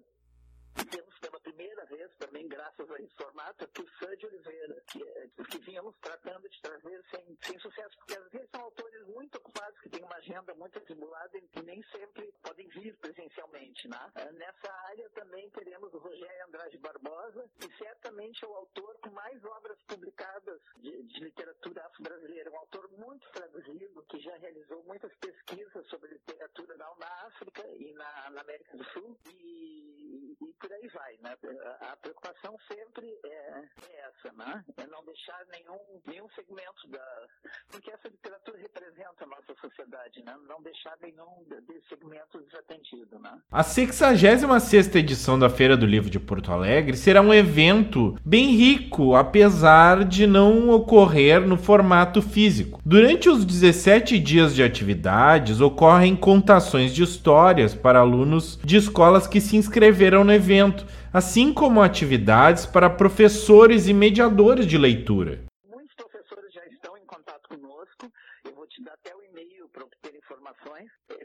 temos 0.89 1.19
pela 1.19 1.39
primeira 1.39 1.85
vez, 1.85 2.11
também 2.17 2.47
graças 2.47 2.89
a 2.89 2.99
esse 3.01 3.15
formato, 3.15 3.63
aqui 3.63 3.81
o 3.81 3.89
Sérgio 3.99 4.29
Oliveira, 4.29 4.81
que, 4.87 5.03
é, 5.03 5.27
que 5.49 5.59
vínhamos 5.59 5.95
tratando 6.01 6.47
de 6.49 6.61
trazer 6.61 7.03
sem, 7.11 7.37
sem 7.43 7.59
sucesso, 7.59 7.97
porque 7.97 8.15
às 8.15 8.29
vezes 8.29 8.49
são 8.51 8.61
autores 8.61 9.05
muito 9.07 9.37
ocupados, 9.37 9.79
que 9.79 9.89
têm 9.89 10.03
uma 10.03 10.15
agenda 10.15 10.53
muito 10.55 10.77
atribulada 10.77 11.37
e 11.37 11.47
que 11.47 11.61
nem 11.63 11.83
sempre 11.91 12.31
podem 12.41 12.67
vir 12.69 12.95
presencialmente. 12.97 13.87
Né? 13.87 13.97
Ah, 14.15 14.31
nessa 14.31 14.71
área 14.89 15.09
também 15.11 15.49
teremos 15.51 15.93
o 15.93 15.97
Rogério 15.97 16.45
Andrade 16.47 16.77
Barbosa, 16.77 17.49
que 17.59 17.77
certamente 17.77 18.43
é 18.43 18.47
o 18.47 18.55
autor 18.55 18.97
com 19.01 19.11
mais 19.11 19.43
obras 19.45 19.77
publicadas 19.87 20.59
de, 20.77 21.03
de 21.03 21.19
literatura 21.23 21.85
afro-brasileira, 21.85 22.51
um 22.51 22.57
autor 22.57 22.89
muito 22.91 23.29
traduzido, 23.31 24.03
que 24.09 24.19
já 24.19 24.35
realizou 24.37 24.83
muitas 24.83 25.13
pesquisas 25.17 25.87
sobre 25.87 26.13
literatura 26.13 26.75
na 26.77 26.89
África 27.25 27.65
e 27.67 27.93
na, 27.93 28.29
na 28.31 28.41
América 28.41 28.75
do 28.75 28.83
Sul, 28.85 29.17
e, 29.25 30.35
e 30.41 30.53
por 30.59 30.71
aí 30.71 30.87
vai, 30.87 31.17
né? 31.17 31.37
A 31.81 31.95
preocupação 31.97 32.57
sempre 32.71 33.19
é, 33.23 33.29
é, 33.29 33.99
essa, 33.99 34.28
né? 34.39 34.65
É 34.77 34.87
não 34.87 35.03
deixar 35.03 35.45
nenhum, 35.47 36.01
nenhum 36.05 36.29
segmento 36.29 36.87
da... 36.87 37.27
Porque 37.69 37.91
essa 37.91 38.07
literatura 38.07 38.57
representa 38.57 39.23
a 39.23 39.27
nossa 39.27 39.53
sociedade, 39.89 40.23
né? 40.23 40.33
Não 40.47 40.61
deixar 40.61 40.93
nenhum 41.01 41.43
desses 41.49 41.81
segmentos 41.89 42.41
desatendido, 42.45 43.19
né? 43.19 43.31
A 43.51 43.63
66 43.63 44.95
edição 44.95 45.39
da 45.39 45.49
Feira 45.49 45.75
do 45.75 45.85
Livro 45.85 46.09
de 46.09 46.19
Porto 46.19 46.51
Alegre 46.51 46.95
será 46.95 47.21
um 47.21 47.33
evento 47.33 48.15
bem 48.23 48.51
rico, 48.51 49.15
apesar 49.15 50.05
de 50.05 50.27
não 50.27 50.69
ocorrer 50.69 51.41
no 51.41 51.57
formato 51.57 52.21
físico. 52.21 52.79
Durante 52.85 53.29
os 53.29 53.43
17 53.43 54.19
dias 54.19 54.53
de 54.53 54.63
atividades, 54.63 55.59
ocorrem 55.59 56.15
contações 56.15 56.93
de 56.93 57.03
histórias 57.03 57.73
para 57.73 57.99
alunos 57.99 58.59
de 58.63 58.77
escolas 58.77 59.25
que 59.27 59.41
se 59.41 59.57
inscreveram 59.57 60.23
no 60.23 60.33
evento, 60.33 60.85
assim 61.11 61.51
como 61.51 61.81
atividades 61.81 62.65
para 62.65 62.89
professores 62.89 63.87
e 63.87 63.93
mediadores 63.93 64.67
de 64.67 64.77
leitura. 64.77 65.41
Muitos 65.67 65.95
professores 65.95 66.53
já 66.53 66.65
estão 66.67 66.95
em 66.97 67.05
contato 67.05 67.49
conosco. 67.49 68.11
Eu 68.45 68.53
vou 68.53 68.67
te 68.67 68.83
dar 68.83 68.93
até 68.93 69.15
o 69.15 69.19
e-mail 69.23 69.67
para 69.69 69.78
obter 69.89 70.15
informações. 70.15 70.91
É 71.09 71.19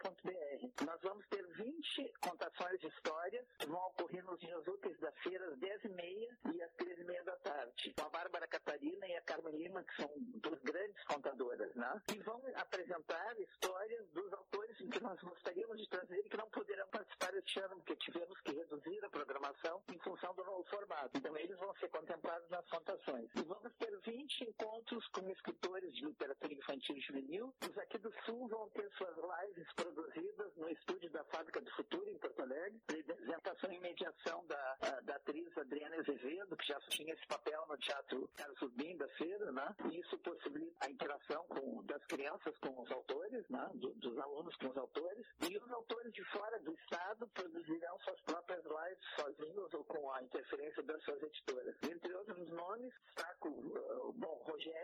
leitura@câmaradolivro.com.br. 0.00 0.84
Nós 0.86 1.00
vamos 1.02 1.26
ter 1.28 1.46
20 1.46 2.12
contações 2.20 2.80
de 2.80 2.86
histórias 2.88 3.44
que 3.58 3.66
vão 3.66 3.86
ocorrer 3.88 4.24
nos 4.24 4.40
dias 4.40 4.66
úteis 4.66 4.98
da 5.00 5.12
feira 5.12 5.44
às 5.46 5.58
10h30 5.58 6.54
e 6.54 6.62
às 6.62 6.72
13h30 6.72 7.24
da 7.24 7.36
tarde. 7.36 7.94
Com 7.98 8.06
a 8.06 8.10
Bárbara 8.10 8.46
Catarina 8.48 9.06
e 9.06 9.16
a 9.16 9.20
Carmen 9.22 9.56
Lima, 9.56 9.82
que 9.84 9.96
são 9.96 10.10
duas 10.16 10.60
grandes 10.62 11.02
contadoras, 11.04 11.74
né? 11.74 12.02
E 12.14 12.18
vão 12.20 12.40
apresentar 12.54 13.38
histórias 13.38 14.06
dos 14.10 14.32
autores 14.32 14.76
que 14.76 15.00
nós 15.00 15.20
gostaríamos 15.20 15.78
de 15.78 15.88
trazer 15.88 16.18
e 16.18 16.28
que 16.28 16.36
não 16.36 16.48
poderão 16.50 16.86
participar 16.88 17.34
este 17.34 17.60
ano, 17.60 17.76
porque 17.76 17.96
tivemos 17.96 18.40
que 18.40 18.52
reduzir 18.52 19.04
a 19.04 19.10
programação 19.10 19.82
em 19.88 19.98
função 19.98 20.34
do 20.34 20.44
novo 20.44 20.64
formato. 20.64 21.10
Então, 21.16 21.36
eles 21.36 21.58
vão 21.58 21.74
ser 21.76 21.88
contemplados 21.88 22.48
nas 22.48 22.66
contações. 22.68 23.30
E 23.34 23.42
vamos 23.42 23.72
ter 23.78 23.98
20 24.00 24.44
encontros 24.44 25.06
com 25.08 25.28
escritores 25.30 25.94
de 25.94 26.06
literatura 26.06 26.54
infantil 26.54 26.96
e 26.96 27.00
juvenil. 27.00 27.54
Os 27.68 27.78
aqui 27.78 27.98
do 27.98 28.12
Sul 28.24 28.48
vão 28.48 28.68
ter 28.70 28.88
suas 28.96 29.16
lives 29.16 29.66
produzidas 29.90 30.54
no 30.56 30.68
estúdio 30.68 31.10
da 31.10 31.24
Fábrica 31.24 31.60
do 31.60 31.70
Futuro, 31.72 32.08
em 32.08 32.18
Porto 32.18 32.42
Alegre. 32.42 32.80
Apresentação 33.10 33.72
e 33.72 33.80
mediação 33.80 34.46
da, 34.46 35.00
da 35.02 35.16
atriz 35.16 35.56
Adriana 35.58 35.96
Azevedo, 35.96 36.56
que 36.56 36.66
já 36.66 36.78
tinha 36.88 37.12
esse 37.12 37.26
papel 37.26 37.64
no 37.68 37.76
Teatro 37.78 38.28
Carlos 38.36 38.62
Urbim 38.62 38.96
da 38.96 39.08
Feira, 39.10 39.52
né? 39.52 39.74
E 39.90 40.00
isso 40.00 40.18
possibilita 40.18 40.86
a 40.86 40.90
interação 40.90 41.44
com, 41.48 41.84
das 41.84 42.04
crianças 42.06 42.56
com 42.58 42.82
os 42.82 42.90
autores, 42.90 43.48
né? 43.48 43.70
Do, 43.74 43.92
dos 43.94 44.18
alunos 44.18 44.54
com 44.56 44.68
os 44.68 44.76
autores. 44.76 45.26
E 45.48 45.56
os 45.56 45.70
autores 45.70 46.12
de 46.12 46.24
fora 46.24 46.58
do 46.60 46.72
Estado 46.74 47.26
produzirão 47.28 47.98
suas 48.00 48.20
próprias 48.22 48.64
lives 48.64 49.04
sozinhos 49.16 49.74
ou 49.74 49.84
com 49.84 50.10
a 50.12 50.22
interferência 50.22 50.82
das 50.82 51.02
suas 51.04 51.22
editoras. 51.22 51.76
Entre 51.82 52.14
outros 52.14 52.50
nomes, 52.50 52.92
destaco 53.06 53.48
uh, 53.48 54.12
bom, 54.12 54.39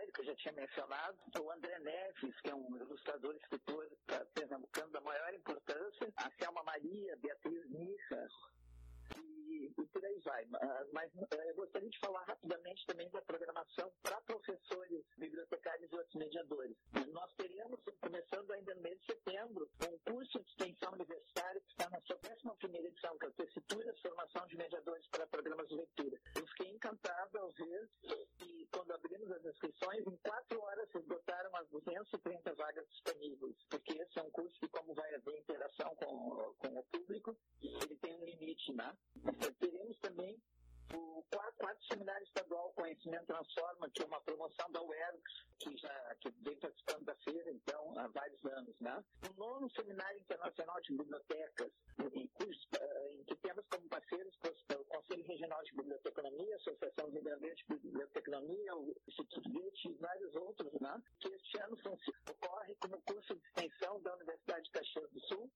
Rogério, 0.07 0.13
que 0.13 0.21
eu 0.21 0.25
já 0.25 0.35
tinha 0.35 0.53
mencionado, 0.53 1.17
o 1.39 1.51
André 1.51 1.79
Neves, 1.79 2.39
que 2.41 2.49
é 2.49 2.55
um 2.55 2.75
ilustrador 2.77 3.35
escritor 3.35 3.87
pernambucano 4.33 4.91
da 4.91 5.01
maior 5.01 5.33
importância, 5.33 6.13
a 6.17 6.31
Selma 6.39 6.63
Maria, 6.63 7.17
Beatriz 7.17 7.69
Nissa, 7.69 8.27
e, 9.19 9.73
por 9.91 10.05
aí 10.05 10.19
vai. 10.19 10.45
Mas 10.91 11.11
eu 11.15 11.55
gostaria 11.55 11.89
de 11.89 11.99
falar 11.99 12.23
rapidamente 12.23 12.85
também 12.85 13.09
da 13.09 13.21
programação 13.21 13.91
para 14.01 14.21
professores, 14.21 15.03
bibliotecários 15.17 15.91
e 15.91 15.95
outros 15.95 16.15
mediadores. 16.15 16.77
Nós 17.11 17.33
teremos, 17.35 17.79
começando 18.01 18.51
ainda 18.51 18.75
no 18.75 18.81
mês 18.81 18.99
de 18.99 19.05
setembro, 19.05 19.69
um 19.89 20.11
curso 20.11 20.39
de 20.39 20.49
extensão 20.49 20.93
universitária 20.93 21.61
que 21.61 21.71
está 21.71 21.89
na 21.89 22.01
sua 22.01 22.17
11 22.17 22.77
edição, 22.87 23.17
que 23.17 23.25
é 23.25 23.29
a 23.29 23.31
Tessitura 23.31 23.95
Formação 24.01 24.47
de 24.47 24.57
Mediadores 24.57 25.07
para 25.07 25.27
Programas 25.27 25.67
de 25.67 25.75
Leitura. 25.75 26.19
Eu 26.35 26.47
fiquei 26.47 26.69
encantado 26.69 27.37
ao 27.37 27.51
ver 27.51 27.89
que, 28.37 28.67
quando 28.71 28.91
abrimos 28.91 29.31
as 29.31 29.45
inscrições, 29.45 30.05
em 30.07 30.17
quatro 30.17 30.61
horas 30.61 30.89
se 30.91 30.97
esgotaram 30.99 31.55
as 31.55 31.67
230 31.69 32.53
vagas 32.55 32.87
disponíveis, 32.89 33.55
porque 33.69 33.93
esse 33.93 34.19
é 34.19 34.23
um 34.23 34.31
curso 34.31 34.59
que, 34.59 34.67
como 34.69 34.93
vai 34.93 35.13
haver 35.15 35.39
interação 35.39 35.95
com, 35.95 36.53
com 36.57 36.79
o 36.79 36.83
público, 36.85 37.37
ele 37.61 37.95
tem 37.97 38.15
um 38.15 38.25
limite, 38.25 38.73
né? 38.73 38.95
Teremos 39.59 39.97
também 39.99 40.39
o 40.93 41.23
quarto 41.29 41.85
seminário 41.85 42.23
estadual 42.23 42.71
Conhecimento 42.73 43.25
Transforma, 43.25 43.89
que 43.89 44.03
é 44.03 44.05
uma 44.05 44.21
promoção 44.21 44.71
da 44.71 44.81
UERGS, 44.81 45.45
que 45.59 45.77
já 45.77 46.15
que 46.21 46.29
vem 46.41 46.55
participando 46.57 47.05
da 47.05 47.15
feira, 47.15 47.51
então, 47.51 47.93
há 47.97 48.07
vários 48.07 48.45
anos, 48.45 48.79
né? 48.79 49.03
O 49.29 49.39
nono 49.39 49.69
seminário 49.71 50.19
internacional 50.19 50.79
de 50.81 50.95
bibliotecas, 50.95 51.71
em, 51.99 52.29
eh, 52.79 53.13
em 53.13 53.23
que 53.25 53.35
temos 53.37 53.65
como 53.69 53.89
parceiros 53.89 54.37
o 54.79 54.85
Conselho 54.85 55.25
Regional 55.25 55.63
de 55.63 55.75
Biblioteconomia, 55.75 56.53
a 56.53 56.57
Associação 56.57 57.11
Grande 57.11 57.55
de 57.55 57.63
Biblioteconomia, 57.79 58.75
o 58.75 58.95
Instituto 59.07 59.49
Goethe 59.49 59.89
e 59.89 59.93
vários 59.95 60.35
outros, 60.35 60.71
né? 60.79 61.01
Que 61.19 61.27
este 61.29 61.59
ano 61.59 61.77
ocorre 62.29 62.75
como 62.75 63.01
curso 63.01 63.35
de 63.35 63.47
extensão 63.47 64.01
da 64.01 64.15
Universidade 64.15 64.63
de 64.65 64.71
Caxias 64.71 65.11
do 65.11 65.19
Sul, 65.21 65.51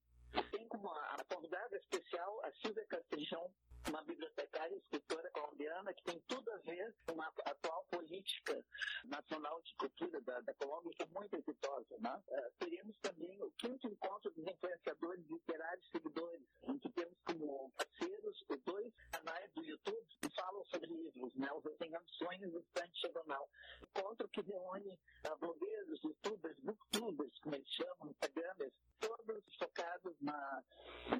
tem 0.50 0.66
como 0.68 0.88
convidada 1.28 1.76
especial 1.76 2.40
a 2.44 2.52
Silvia 2.52 2.86
Castrejão, 2.86 3.52
uma 3.88 4.02
bibliotecária 4.02 4.74
e 4.74 4.78
escritora 4.78 5.30
colombiana 5.30 5.92
que 5.92 6.04
tem 6.04 6.20
tudo 6.28 6.50
a 6.52 6.56
ver 6.58 6.94
com 7.06 7.20
a 7.20 7.26
atual 7.46 7.84
política 7.90 8.64
nacional 9.04 9.60
de 9.62 9.74
cultura 9.74 10.20
da, 10.20 10.40
da 10.40 10.54
Colômbia, 10.54 10.92
que 10.96 11.02
é 11.02 11.06
muito 11.06 11.36
exitosa. 11.36 11.98
Né? 11.98 12.22
Uh, 12.28 12.52
teremos 12.58 12.96
também 13.00 13.42
o 13.42 13.50
quinto 13.52 13.88
encontro 13.88 14.30
dos 14.30 14.46
influenciadores 14.46 15.26
literários 15.28 15.90
seguidores, 15.90 16.46
em 16.68 16.78
que 16.78 16.90
temos 16.90 17.18
como 17.24 17.72
parceiros 17.76 18.44
os 18.48 18.62
dois 18.62 18.92
canais 19.10 19.50
do 19.54 19.64
YouTube 19.64 20.06
que 20.20 20.34
falam 20.34 20.64
sobre 20.66 20.86
livros, 20.86 21.34
né? 21.34 21.48
os 21.52 21.62
Desenhando 21.64 22.08
Sonhos 22.14 22.54
e 22.54 22.58
Estante 22.58 23.00
Diagonal. 23.00 23.48
Encontro 23.82 24.28
que 24.28 24.42
reúne 24.42 24.98
uh, 25.26 25.36
blogueiros, 25.38 26.00
youtubers, 26.02 26.58
booktubers, 26.60 27.38
como 27.40 27.56
eles 27.56 27.68
chamam, 27.68 28.10
instagramers, 28.10 28.72
todos 29.00 29.42
focados 29.58 30.14
na, 30.20 30.62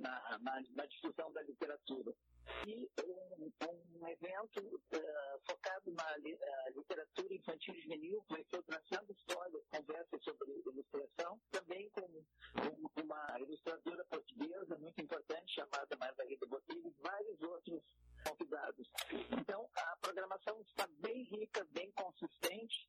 na, 0.01 0.39
na, 0.39 0.63
na 0.75 0.87
difusão 0.87 1.33
da 1.33 1.43
literatura 1.43 2.15
e 2.67 2.91
um, 3.05 3.53
um 4.01 4.09
evento 4.09 4.61
uh, 4.61 5.41
focado 5.49 5.93
na 5.93 6.17
uh, 6.17 6.73
literatura 6.75 7.35
infantil 7.35 7.75
e 7.75 7.83
juvenil, 7.83 8.25
com 8.29 8.37
infiltração 8.37 9.05
histórias, 9.11 9.63
conversas 9.71 10.25
sobre 10.25 10.51
ilustração, 10.53 11.41
também 11.51 11.89
com 11.91 12.03
um, 12.03 12.25
uma 13.03 13.37
ilustradora 13.41 14.05
portuguesa 14.05 14.79
muito 14.79 15.03
importante 15.03 15.55
chamada 15.55 15.97
Margarida 15.99 16.47
Botelho 16.47 16.87
e 16.87 16.95
vários 17.03 17.43
outros 17.43 17.83
convidados. 18.25 18.89
Então, 19.41 19.69
a 19.77 19.97
programação 20.01 20.61
está 20.63 20.87
bem 21.01 21.25
rica, 21.25 21.67
bem 21.73 21.91
consistente, 21.93 22.89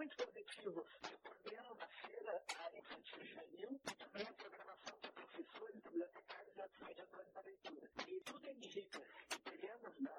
muito 0.00 0.16
positivos, 0.16 0.86
podendo 1.22 1.74
na 1.74 1.86
feira 1.86 2.42
a 2.56 2.62
área 2.62 2.78
infantil 2.78 3.22
juvenil 3.22 3.80
e 3.84 3.94
também 3.96 4.26
a 4.26 4.32
programação 4.32 4.98
para 4.98 5.12
professores, 5.12 5.76
bibliotecários 5.82 6.56
e 6.56 6.60
outros 6.62 6.80
mediadores 6.88 7.32
da 7.34 7.40
leitura. 7.42 7.90
E 8.06 8.20
tudo 8.20 8.50
indica 8.50 9.00
que 9.28 9.38
teremos 9.40 10.00
na, 10.00 10.10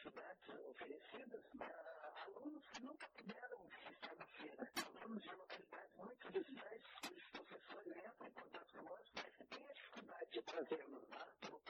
nas 0.00 0.06
atividades 0.06 0.48
oferecidas 0.70 1.44
uh, 1.60 1.66
alunos 2.24 2.66
que 2.68 2.82
nunca 2.82 3.06
puderam 3.08 3.68
estar 3.90 4.16
na 4.16 4.26
feira, 4.26 4.68
alunos 5.02 5.22
de 5.22 5.34
localidades 5.34 5.96
muito 5.96 6.32
distantes, 6.32 6.92
cujos 7.02 7.28
professores 7.32 7.96
entram 7.98 8.26
em 8.26 8.30
contato 8.30 8.72
conosco, 8.72 9.12
mas 9.16 9.48
têm 9.50 9.68
a 9.68 9.72
dificuldade 9.74 10.30
de 10.30 10.42
trazê-los 10.42 11.08
lá, 11.10 11.28
pelo 11.40 11.60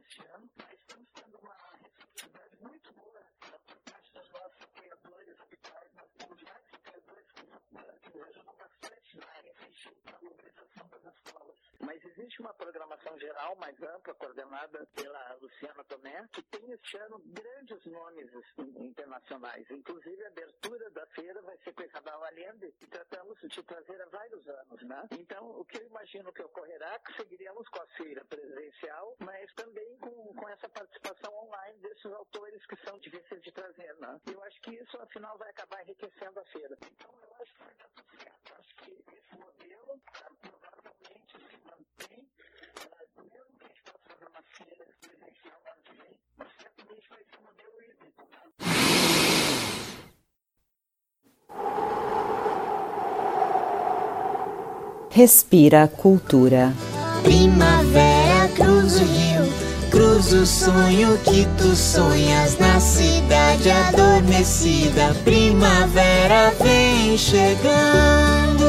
este 0.00 0.22
ano, 0.34 0.48
mas 0.56 0.72
estamos 0.72 1.08
tendo 1.14 1.38
uma 1.38 1.54
receptividade 1.82 2.56
muito 2.60 2.92
boa 2.92 3.20
por 3.40 3.78
parte 3.80 4.12
dos 4.12 4.30
nossos 4.30 4.62
apoiadores 4.62 5.40
hospitais. 5.40 5.94
Nós 5.94 6.10
temos 6.18 6.42
vários 6.42 6.74
apoiadores 6.74 7.26
que 7.32 7.46
nos 7.46 8.28
ajudam 8.28 8.54
bastante 8.56 9.16
na 9.18 9.26
área 9.26 9.50
infantil 9.50 9.92
para 10.04 10.16
a 10.16 10.20
mobilização 10.20 10.88
das 10.88 11.14
escolas. 11.14 11.58
Mas 11.80 12.04
existe 12.04 12.40
uma 12.40 12.54
programação 12.54 13.18
geral 13.18 13.56
mais 13.56 13.82
ampla, 13.82 14.14
coordenada 14.14 14.86
pela 14.94 15.34
Luciana 15.40 15.84
Tomé, 15.84 16.28
que 16.32 16.42
tem 16.42 16.70
este 16.70 16.96
ano 16.98 17.20
grandes 17.26 17.84
nomes 17.86 18.30
internacionais, 18.76 19.70
inclusive 19.70 20.24
a 20.24 20.28
abertura 20.28 20.87
feira 21.18 21.42
vai 21.42 21.58
ser 21.58 21.72
com 21.72 21.82
Isabel 21.82 22.24
Allende, 22.24 22.72
que 22.78 22.86
tratamos 22.86 23.36
de 23.40 23.62
trazer 23.64 24.00
há 24.00 24.06
vários 24.06 24.48
anos. 24.48 24.82
Né? 24.82 25.08
Então, 25.18 25.50
o 25.58 25.64
que 25.64 25.78
eu 25.78 25.86
imagino 25.86 26.32
que 26.32 26.42
ocorrerá, 26.42 26.96
que 27.00 27.12
seguiríamos 27.14 27.68
com 27.68 27.82
a 27.82 27.86
feira 27.96 28.24
presencial, 28.24 29.16
mas 29.18 29.52
também 29.54 29.98
com, 29.98 30.34
com 30.34 30.48
essa 30.48 30.68
participação 30.68 31.34
online 31.34 31.78
desses 31.80 32.12
autores 32.12 32.64
que 32.66 32.76
são 32.84 32.96
difíceis 33.00 33.42
de 33.42 33.50
trazer. 33.50 33.94
Né? 33.96 34.20
Eu 34.32 34.42
acho 34.44 34.60
que 34.60 34.76
isso, 34.76 34.96
afinal, 34.98 35.36
vai 35.38 35.50
acabar 35.50 35.82
enriquecendo 35.82 36.38
a 36.38 36.44
feira. 36.44 36.78
Então, 36.86 37.10
eu 37.20 37.34
acho 37.42 37.52
que 37.52 37.64
vai 37.64 37.74
dar 37.74 37.88
tudo 37.96 38.22
certo. 38.22 38.54
Acho 38.54 38.74
que 38.76 39.04
esse 39.16 39.38
modelo 39.38 40.00
provavelmente 40.40 41.32
se 41.32 41.58
mantém, 41.66 42.28
mesmo 43.32 43.58
que 43.58 43.64
a 43.64 43.68
gente 43.68 43.82
possa 43.82 44.04
fazer 44.06 44.26
uma 44.26 44.42
feira 44.42 44.86
presencial 45.00 45.62
ano 45.66 45.82
que 45.82 46.18
mas 46.36 46.52
certamente 46.62 47.08
vai 47.08 47.24
ser 47.24 47.38
um 47.38 47.42
modelo 47.42 47.82
híbrido. 47.82 48.22
Né? 48.22 49.07
Respira 55.10 55.88
cultura. 55.88 56.72
Primavera, 57.24 58.46
cruza 58.54 59.02
o 59.02 59.06
rio, 59.06 59.90
cruza 59.90 60.36
o 60.42 60.46
sonho 60.46 61.18
que 61.24 61.46
tu 61.56 61.74
sonhas 61.74 62.58
na 62.58 62.78
cidade 62.78 63.70
adormecida. 63.70 65.14
Primavera 65.24 66.50
vem 66.62 67.16
chegando. 67.16 68.68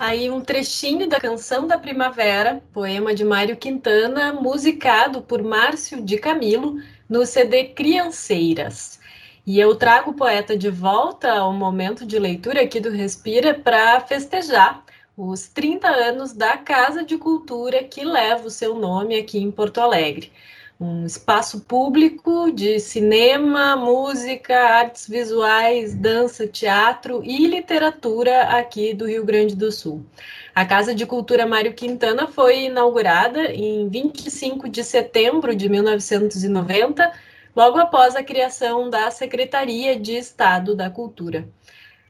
Aí 0.00 0.28
um 0.28 0.40
trechinho 0.40 1.08
da 1.08 1.20
canção 1.20 1.66
da 1.66 1.78
Primavera, 1.78 2.60
poema 2.72 3.14
de 3.14 3.24
Mário 3.24 3.56
Quintana, 3.56 4.32
musicado 4.32 5.22
por 5.22 5.42
Márcio 5.42 6.02
de 6.02 6.18
Camilo 6.18 6.76
no 7.08 7.24
CD 7.24 7.66
Crianceiras. 7.68 9.00
E 9.44 9.58
eu 9.58 9.74
trago 9.74 10.12
o 10.12 10.14
poeta 10.14 10.56
de 10.56 10.70
volta 10.70 11.32
ao 11.32 11.52
momento 11.52 12.06
de 12.06 12.16
leitura 12.16 12.62
aqui 12.62 12.78
do 12.78 12.90
Respira 12.90 13.52
para 13.52 14.00
festejar 14.00 14.84
os 15.16 15.48
30 15.48 15.88
anos 15.88 16.32
da 16.32 16.56
Casa 16.56 17.04
de 17.04 17.18
Cultura 17.18 17.82
que 17.82 18.04
leva 18.04 18.46
o 18.46 18.50
seu 18.50 18.76
nome 18.76 19.16
aqui 19.16 19.38
em 19.38 19.50
Porto 19.50 19.78
Alegre. 19.78 20.30
Um 20.80 21.04
espaço 21.04 21.60
público 21.60 22.52
de 22.52 22.78
cinema, 22.78 23.74
música, 23.74 24.56
artes 24.56 25.08
visuais, 25.08 25.92
dança, 25.92 26.46
teatro 26.46 27.20
e 27.24 27.44
literatura 27.46 28.42
aqui 28.42 28.94
do 28.94 29.06
Rio 29.08 29.24
Grande 29.24 29.56
do 29.56 29.72
Sul. 29.72 30.04
A 30.54 30.64
Casa 30.64 30.94
de 30.94 31.04
Cultura 31.04 31.46
Mário 31.46 31.74
Quintana 31.74 32.28
foi 32.28 32.66
inaugurada 32.66 33.52
em 33.52 33.88
25 33.88 34.68
de 34.68 34.84
setembro 34.84 35.54
de 35.54 35.68
1990, 35.68 37.12
logo 37.54 37.78
após 37.78 38.16
a 38.16 38.22
criação 38.22 38.88
da 38.88 39.10
Secretaria 39.10 39.98
de 39.98 40.16
Estado 40.16 40.74
da 40.74 40.90
Cultura. 40.90 41.48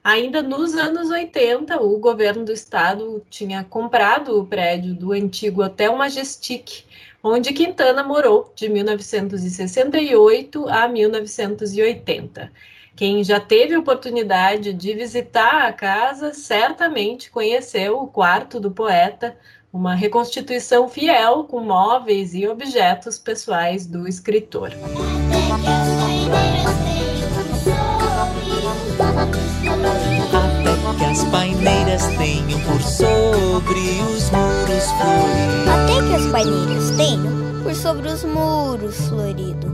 Ainda 0.05 0.43
nos 0.43 0.75
anos 0.75 1.11
80, 1.11 1.81
o 1.81 1.97
governo 1.99 2.45
do 2.45 2.53
estado 2.53 3.25
tinha 3.31 3.63
comprado 3.63 4.41
o 4.41 4.45
prédio 4.45 4.95
do 4.95 5.13
antigo 5.13 5.63
Hotel 5.63 5.97
Majestic, 5.97 6.85
onde 7.23 7.53
Quintana 7.53 8.03
morou 8.03 8.53
de 8.57 8.69
1968 8.69 10.69
a 10.69 10.89
1980. 10.89 12.51
Quem 12.97 13.23
já 13.23 13.39
teve 13.39 13.77
oportunidade 13.77 14.73
de 14.73 14.93
visitar 14.93 15.67
a 15.67 15.73
casa 15.73 16.35
certamente 16.35 17.31
conheceu 17.31 17.99
o 17.99 18.09
quarto 18.09 18.59
do 18.59 18.73
poeta, 18.73 19.37
uma 19.73 19.95
reconstituição 19.95 20.89
fiel 20.89 21.45
com 21.45 21.61
móveis 21.61 22.35
e 22.35 22.47
objetos 22.47 23.19
pessoais 23.19 23.87
do 23.87 24.07
escritor. 24.07 24.73
Até 25.53 25.61
que 30.97 31.05
as 31.05 31.25
paineiras 31.27 32.07
tenham 32.17 32.61
por 32.61 32.83
sobre 32.83 33.81
os 34.01 34.31
muros 34.31 34.91
floridos. 34.97 35.69
Até 35.69 35.97
que 36.09 36.15
as 36.15 36.27
paineiras 36.33 36.91
tenham 36.97 37.63
por 37.63 37.75
sobre 37.75 38.09
os 38.09 38.25
muros 38.25 38.97
florido. 39.09 39.73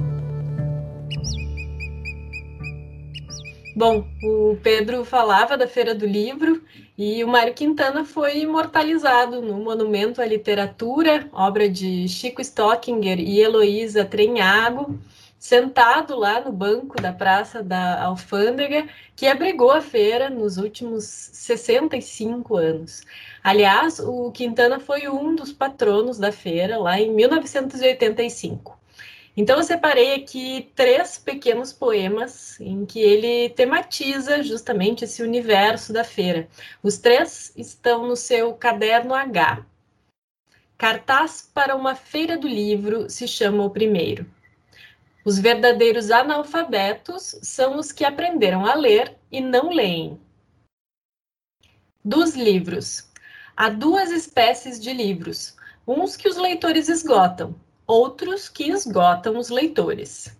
Bom, 3.76 4.04
o 4.24 4.56
Pedro 4.60 5.04
falava 5.04 5.56
da 5.56 5.68
Feira 5.68 5.94
do 5.94 6.04
Livro 6.04 6.60
e 6.96 7.22
o 7.22 7.28
Mário 7.28 7.54
Quintana 7.54 8.04
foi 8.04 8.40
imortalizado 8.40 9.40
no 9.40 9.54
Monumento 9.60 10.20
à 10.20 10.26
Literatura, 10.26 11.28
obra 11.32 11.68
de 11.68 12.08
Chico 12.08 12.42
Stockinger 12.42 13.20
e 13.20 13.40
Heloísa 13.40 14.04
Trenhago, 14.04 14.98
sentado 15.38 16.16
lá 16.16 16.40
no 16.40 16.50
banco 16.50 17.00
da 17.00 17.12
Praça 17.12 17.62
da 17.62 18.02
Alfândega, 18.02 18.88
que 19.14 19.26
abrigou 19.26 19.70
a 19.70 19.80
feira 19.80 20.28
nos 20.28 20.56
últimos 20.56 21.04
65 21.04 22.56
anos. 22.56 23.02
Aliás, 23.42 24.00
o 24.00 24.30
Quintana 24.32 24.80
foi 24.80 25.08
um 25.08 25.34
dos 25.34 25.52
patronos 25.52 26.18
da 26.18 26.32
feira 26.32 26.78
lá 26.78 27.00
em 27.00 27.12
1985. 27.12 28.76
Então, 29.36 29.56
eu 29.56 29.62
separei 29.62 30.14
aqui 30.14 30.68
três 30.74 31.16
pequenos 31.16 31.72
poemas 31.72 32.60
em 32.60 32.84
que 32.84 32.98
ele 32.98 33.50
tematiza 33.50 34.42
justamente 34.42 35.04
esse 35.04 35.22
universo 35.22 35.92
da 35.92 36.02
feira. 36.02 36.48
Os 36.82 36.98
três 36.98 37.52
estão 37.56 38.04
no 38.08 38.16
seu 38.16 38.52
caderno 38.54 39.14
H. 39.14 39.64
Cartaz 40.76 41.48
para 41.54 41.76
uma 41.76 41.94
feira 41.94 42.36
do 42.36 42.48
livro 42.48 43.08
se 43.08 43.28
chama 43.28 43.64
o 43.64 43.70
primeiro. 43.70 44.26
Os 45.28 45.38
verdadeiros 45.38 46.10
analfabetos 46.10 47.36
são 47.42 47.78
os 47.78 47.92
que 47.92 48.02
aprenderam 48.02 48.64
a 48.64 48.72
ler 48.72 49.14
e 49.30 49.42
não 49.42 49.68
leem. 49.68 50.18
Dos 52.02 52.34
livros. 52.34 53.10
Há 53.54 53.68
duas 53.68 54.10
espécies 54.10 54.80
de 54.80 54.90
livros: 54.90 55.54
uns 55.86 56.16
que 56.16 56.30
os 56.30 56.38
leitores 56.38 56.88
esgotam, 56.88 57.54
outros 57.86 58.48
que 58.48 58.70
esgotam 58.70 59.36
os 59.36 59.50
leitores. 59.50 60.34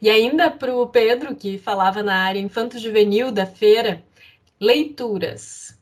E 0.00 0.10
ainda 0.10 0.50
para 0.50 0.74
o 0.74 0.88
Pedro, 0.88 1.36
que 1.36 1.56
falava 1.56 2.02
na 2.02 2.24
área 2.24 2.40
infanto-juvenil 2.40 3.30
da 3.30 3.46
feira, 3.46 4.02
leituras. 4.58 5.78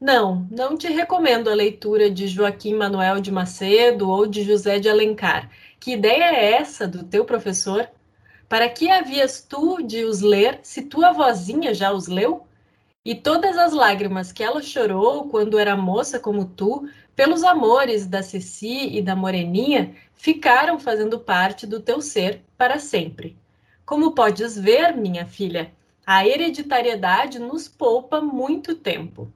Não, 0.00 0.48
não 0.50 0.76
te 0.76 0.88
recomendo 0.88 1.48
a 1.48 1.54
leitura 1.54 2.10
de 2.10 2.26
Joaquim 2.26 2.74
Manuel 2.74 3.20
de 3.20 3.30
Macedo 3.30 4.10
ou 4.10 4.26
de 4.26 4.42
José 4.42 4.80
de 4.80 4.88
Alencar. 4.88 5.48
Que 5.82 5.94
ideia 5.94 6.26
é 6.26 6.52
essa 6.52 6.86
do 6.86 7.02
teu 7.02 7.24
professor? 7.24 7.90
Para 8.48 8.68
que 8.68 8.88
havias 8.88 9.42
tu 9.42 9.82
de 9.82 10.04
os 10.04 10.20
ler, 10.20 10.60
se 10.62 10.82
tua 10.82 11.10
vozinha 11.10 11.74
já 11.74 11.90
os 11.90 12.06
leu? 12.06 12.46
E 13.04 13.16
todas 13.16 13.58
as 13.58 13.72
lágrimas 13.72 14.30
que 14.30 14.44
ela 14.44 14.62
chorou 14.62 15.28
quando 15.28 15.58
era 15.58 15.76
moça 15.76 16.20
como 16.20 16.44
tu, 16.44 16.88
pelos 17.16 17.42
amores 17.42 18.06
da 18.06 18.22
Ceci 18.22 18.96
e 18.96 19.02
da 19.02 19.16
Moreninha, 19.16 19.92
ficaram 20.14 20.78
fazendo 20.78 21.18
parte 21.18 21.66
do 21.66 21.80
teu 21.80 22.00
ser 22.00 22.44
para 22.56 22.78
sempre. 22.78 23.36
Como 23.84 24.14
podes 24.14 24.56
ver, 24.56 24.96
minha 24.96 25.26
filha, 25.26 25.72
a 26.06 26.24
hereditariedade 26.24 27.40
nos 27.40 27.66
poupa 27.66 28.20
muito 28.20 28.76
tempo. 28.76 29.32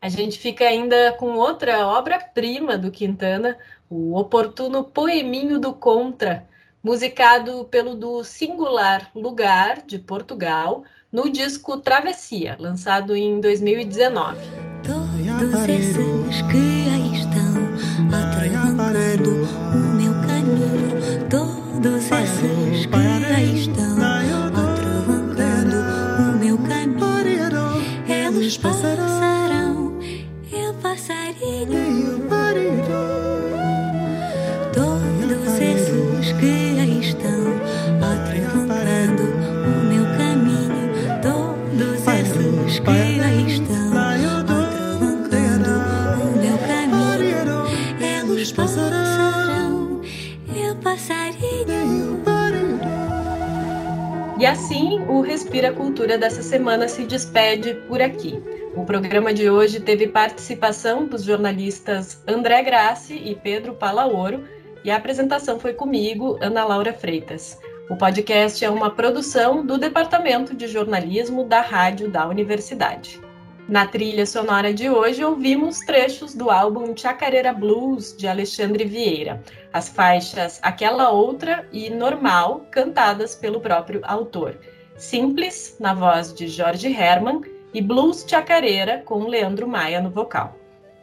A 0.00 0.08
gente 0.08 0.38
fica 0.38 0.64
ainda 0.64 1.12
com 1.18 1.32
outra 1.32 1.88
obra-prima 1.88 2.78
do 2.78 2.92
Quintana, 2.92 3.58
o 3.88 4.16
oportuno 4.18 4.84
Poeminho 4.84 5.58
do 5.58 5.72
Contra, 5.72 6.46
musicado 6.82 7.64
pelo 7.64 7.94
do 7.94 8.22
singular 8.22 9.10
Lugar 9.14 9.82
de 9.86 9.98
Portugal, 9.98 10.84
no 11.10 11.30
disco 11.30 11.78
Travessia, 11.78 12.56
lançado 12.58 13.16
em 13.16 13.40
2019. 13.40 14.38
Todos 14.82 15.68
esses 15.68 16.42
que 16.42 16.88
aí 16.90 17.16
estão 17.18 17.46
E 54.46 54.48
assim, 54.48 55.00
o 55.08 55.22
Respira 55.22 55.72
Cultura 55.72 56.16
dessa 56.16 56.40
semana 56.40 56.86
se 56.86 57.02
despede 57.02 57.74
por 57.88 58.00
aqui. 58.00 58.40
O 58.76 58.84
programa 58.84 59.34
de 59.34 59.50
hoje 59.50 59.80
teve 59.80 60.06
participação 60.06 61.04
dos 61.04 61.24
jornalistas 61.24 62.22
André 62.28 62.62
Grassi 62.62 63.14
e 63.14 63.34
Pedro 63.34 63.74
Palaoro, 63.74 64.44
e 64.84 64.90
a 64.92 64.98
apresentação 64.98 65.58
foi 65.58 65.74
comigo, 65.74 66.38
Ana 66.40 66.64
Laura 66.64 66.92
Freitas. 66.92 67.58
O 67.90 67.96
podcast 67.96 68.64
é 68.64 68.70
uma 68.70 68.88
produção 68.88 69.66
do 69.66 69.76
Departamento 69.76 70.54
de 70.54 70.68
Jornalismo 70.68 71.42
da 71.42 71.60
Rádio 71.60 72.08
da 72.08 72.28
Universidade. 72.28 73.20
Na 73.68 73.84
trilha 73.84 74.24
sonora 74.24 74.72
de 74.72 74.88
hoje, 74.88 75.24
ouvimos 75.24 75.80
trechos 75.80 76.36
do 76.36 76.52
álbum 76.52 76.96
Chacareira 76.96 77.52
Blues, 77.52 78.16
de 78.16 78.28
Alexandre 78.28 78.84
Vieira, 78.84 79.42
as 79.72 79.88
faixas 79.88 80.60
Aquela 80.62 81.10
Outra 81.10 81.68
e 81.72 81.90
Normal, 81.90 82.64
cantadas 82.70 83.34
pelo 83.34 83.60
próprio 83.60 84.02
autor. 84.04 84.56
Simples, 84.96 85.76
na 85.80 85.94
voz 85.94 86.32
de 86.32 86.46
Jorge 86.46 86.86
Herman, 86.86 87.40
e 87.74 87.82
Blues 87.82 88.24
Chacareira, 88.24 89.02
com 89.04 89.26
Leandro 89.26 89.66
Maia 89.66 90.00
no 90.00 90.10
vocal. 90.10 90.56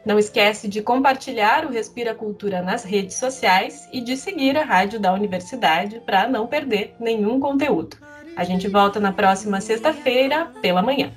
Não 0.06 0.18
esquece 0.18 0.66
de 0.66 0.80
compartilhar 0.80 1.66
o 1.66 1.70
Respira 1.70 2.14
Cultura 2.14 2.62
nas 2.62 2.82
redes 2.82 3.16
sociais 3.16 3.86
e 3.92 4.00
de 4.00 4.16
seguir 4.16 4.56
a 4.56 4.64
rádio 4.64 4.98
da 4.98 5.12
universidade 5.12 6.00
para 6.00 6.26
não 6.26 6.46
perder 6.46 6.96
nenhum 6.98 7.38
conteúdo. 7.38 7.98
A 8.34 8.42
gente 8.42 8.68
volta 8.68 8.98
na 8.98 9.12
próxima 9.12 9.60
sexta-feira, 9.60 10.46
pela 10.62 10.82
manhã. 10.82 11.12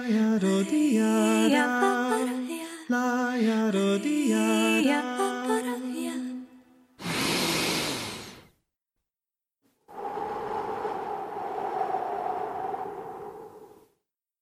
la 0.00 0.08
ya 0.08 0.38
do 0.38 0.62
di 0.64 0.96
ya 0.96 1.48
da, 1.52 1.66
la 2.88 3.36
ya 3.36 3.70
do 3.70 3.98
di 3.98 4.30
ya. 4.32 5.19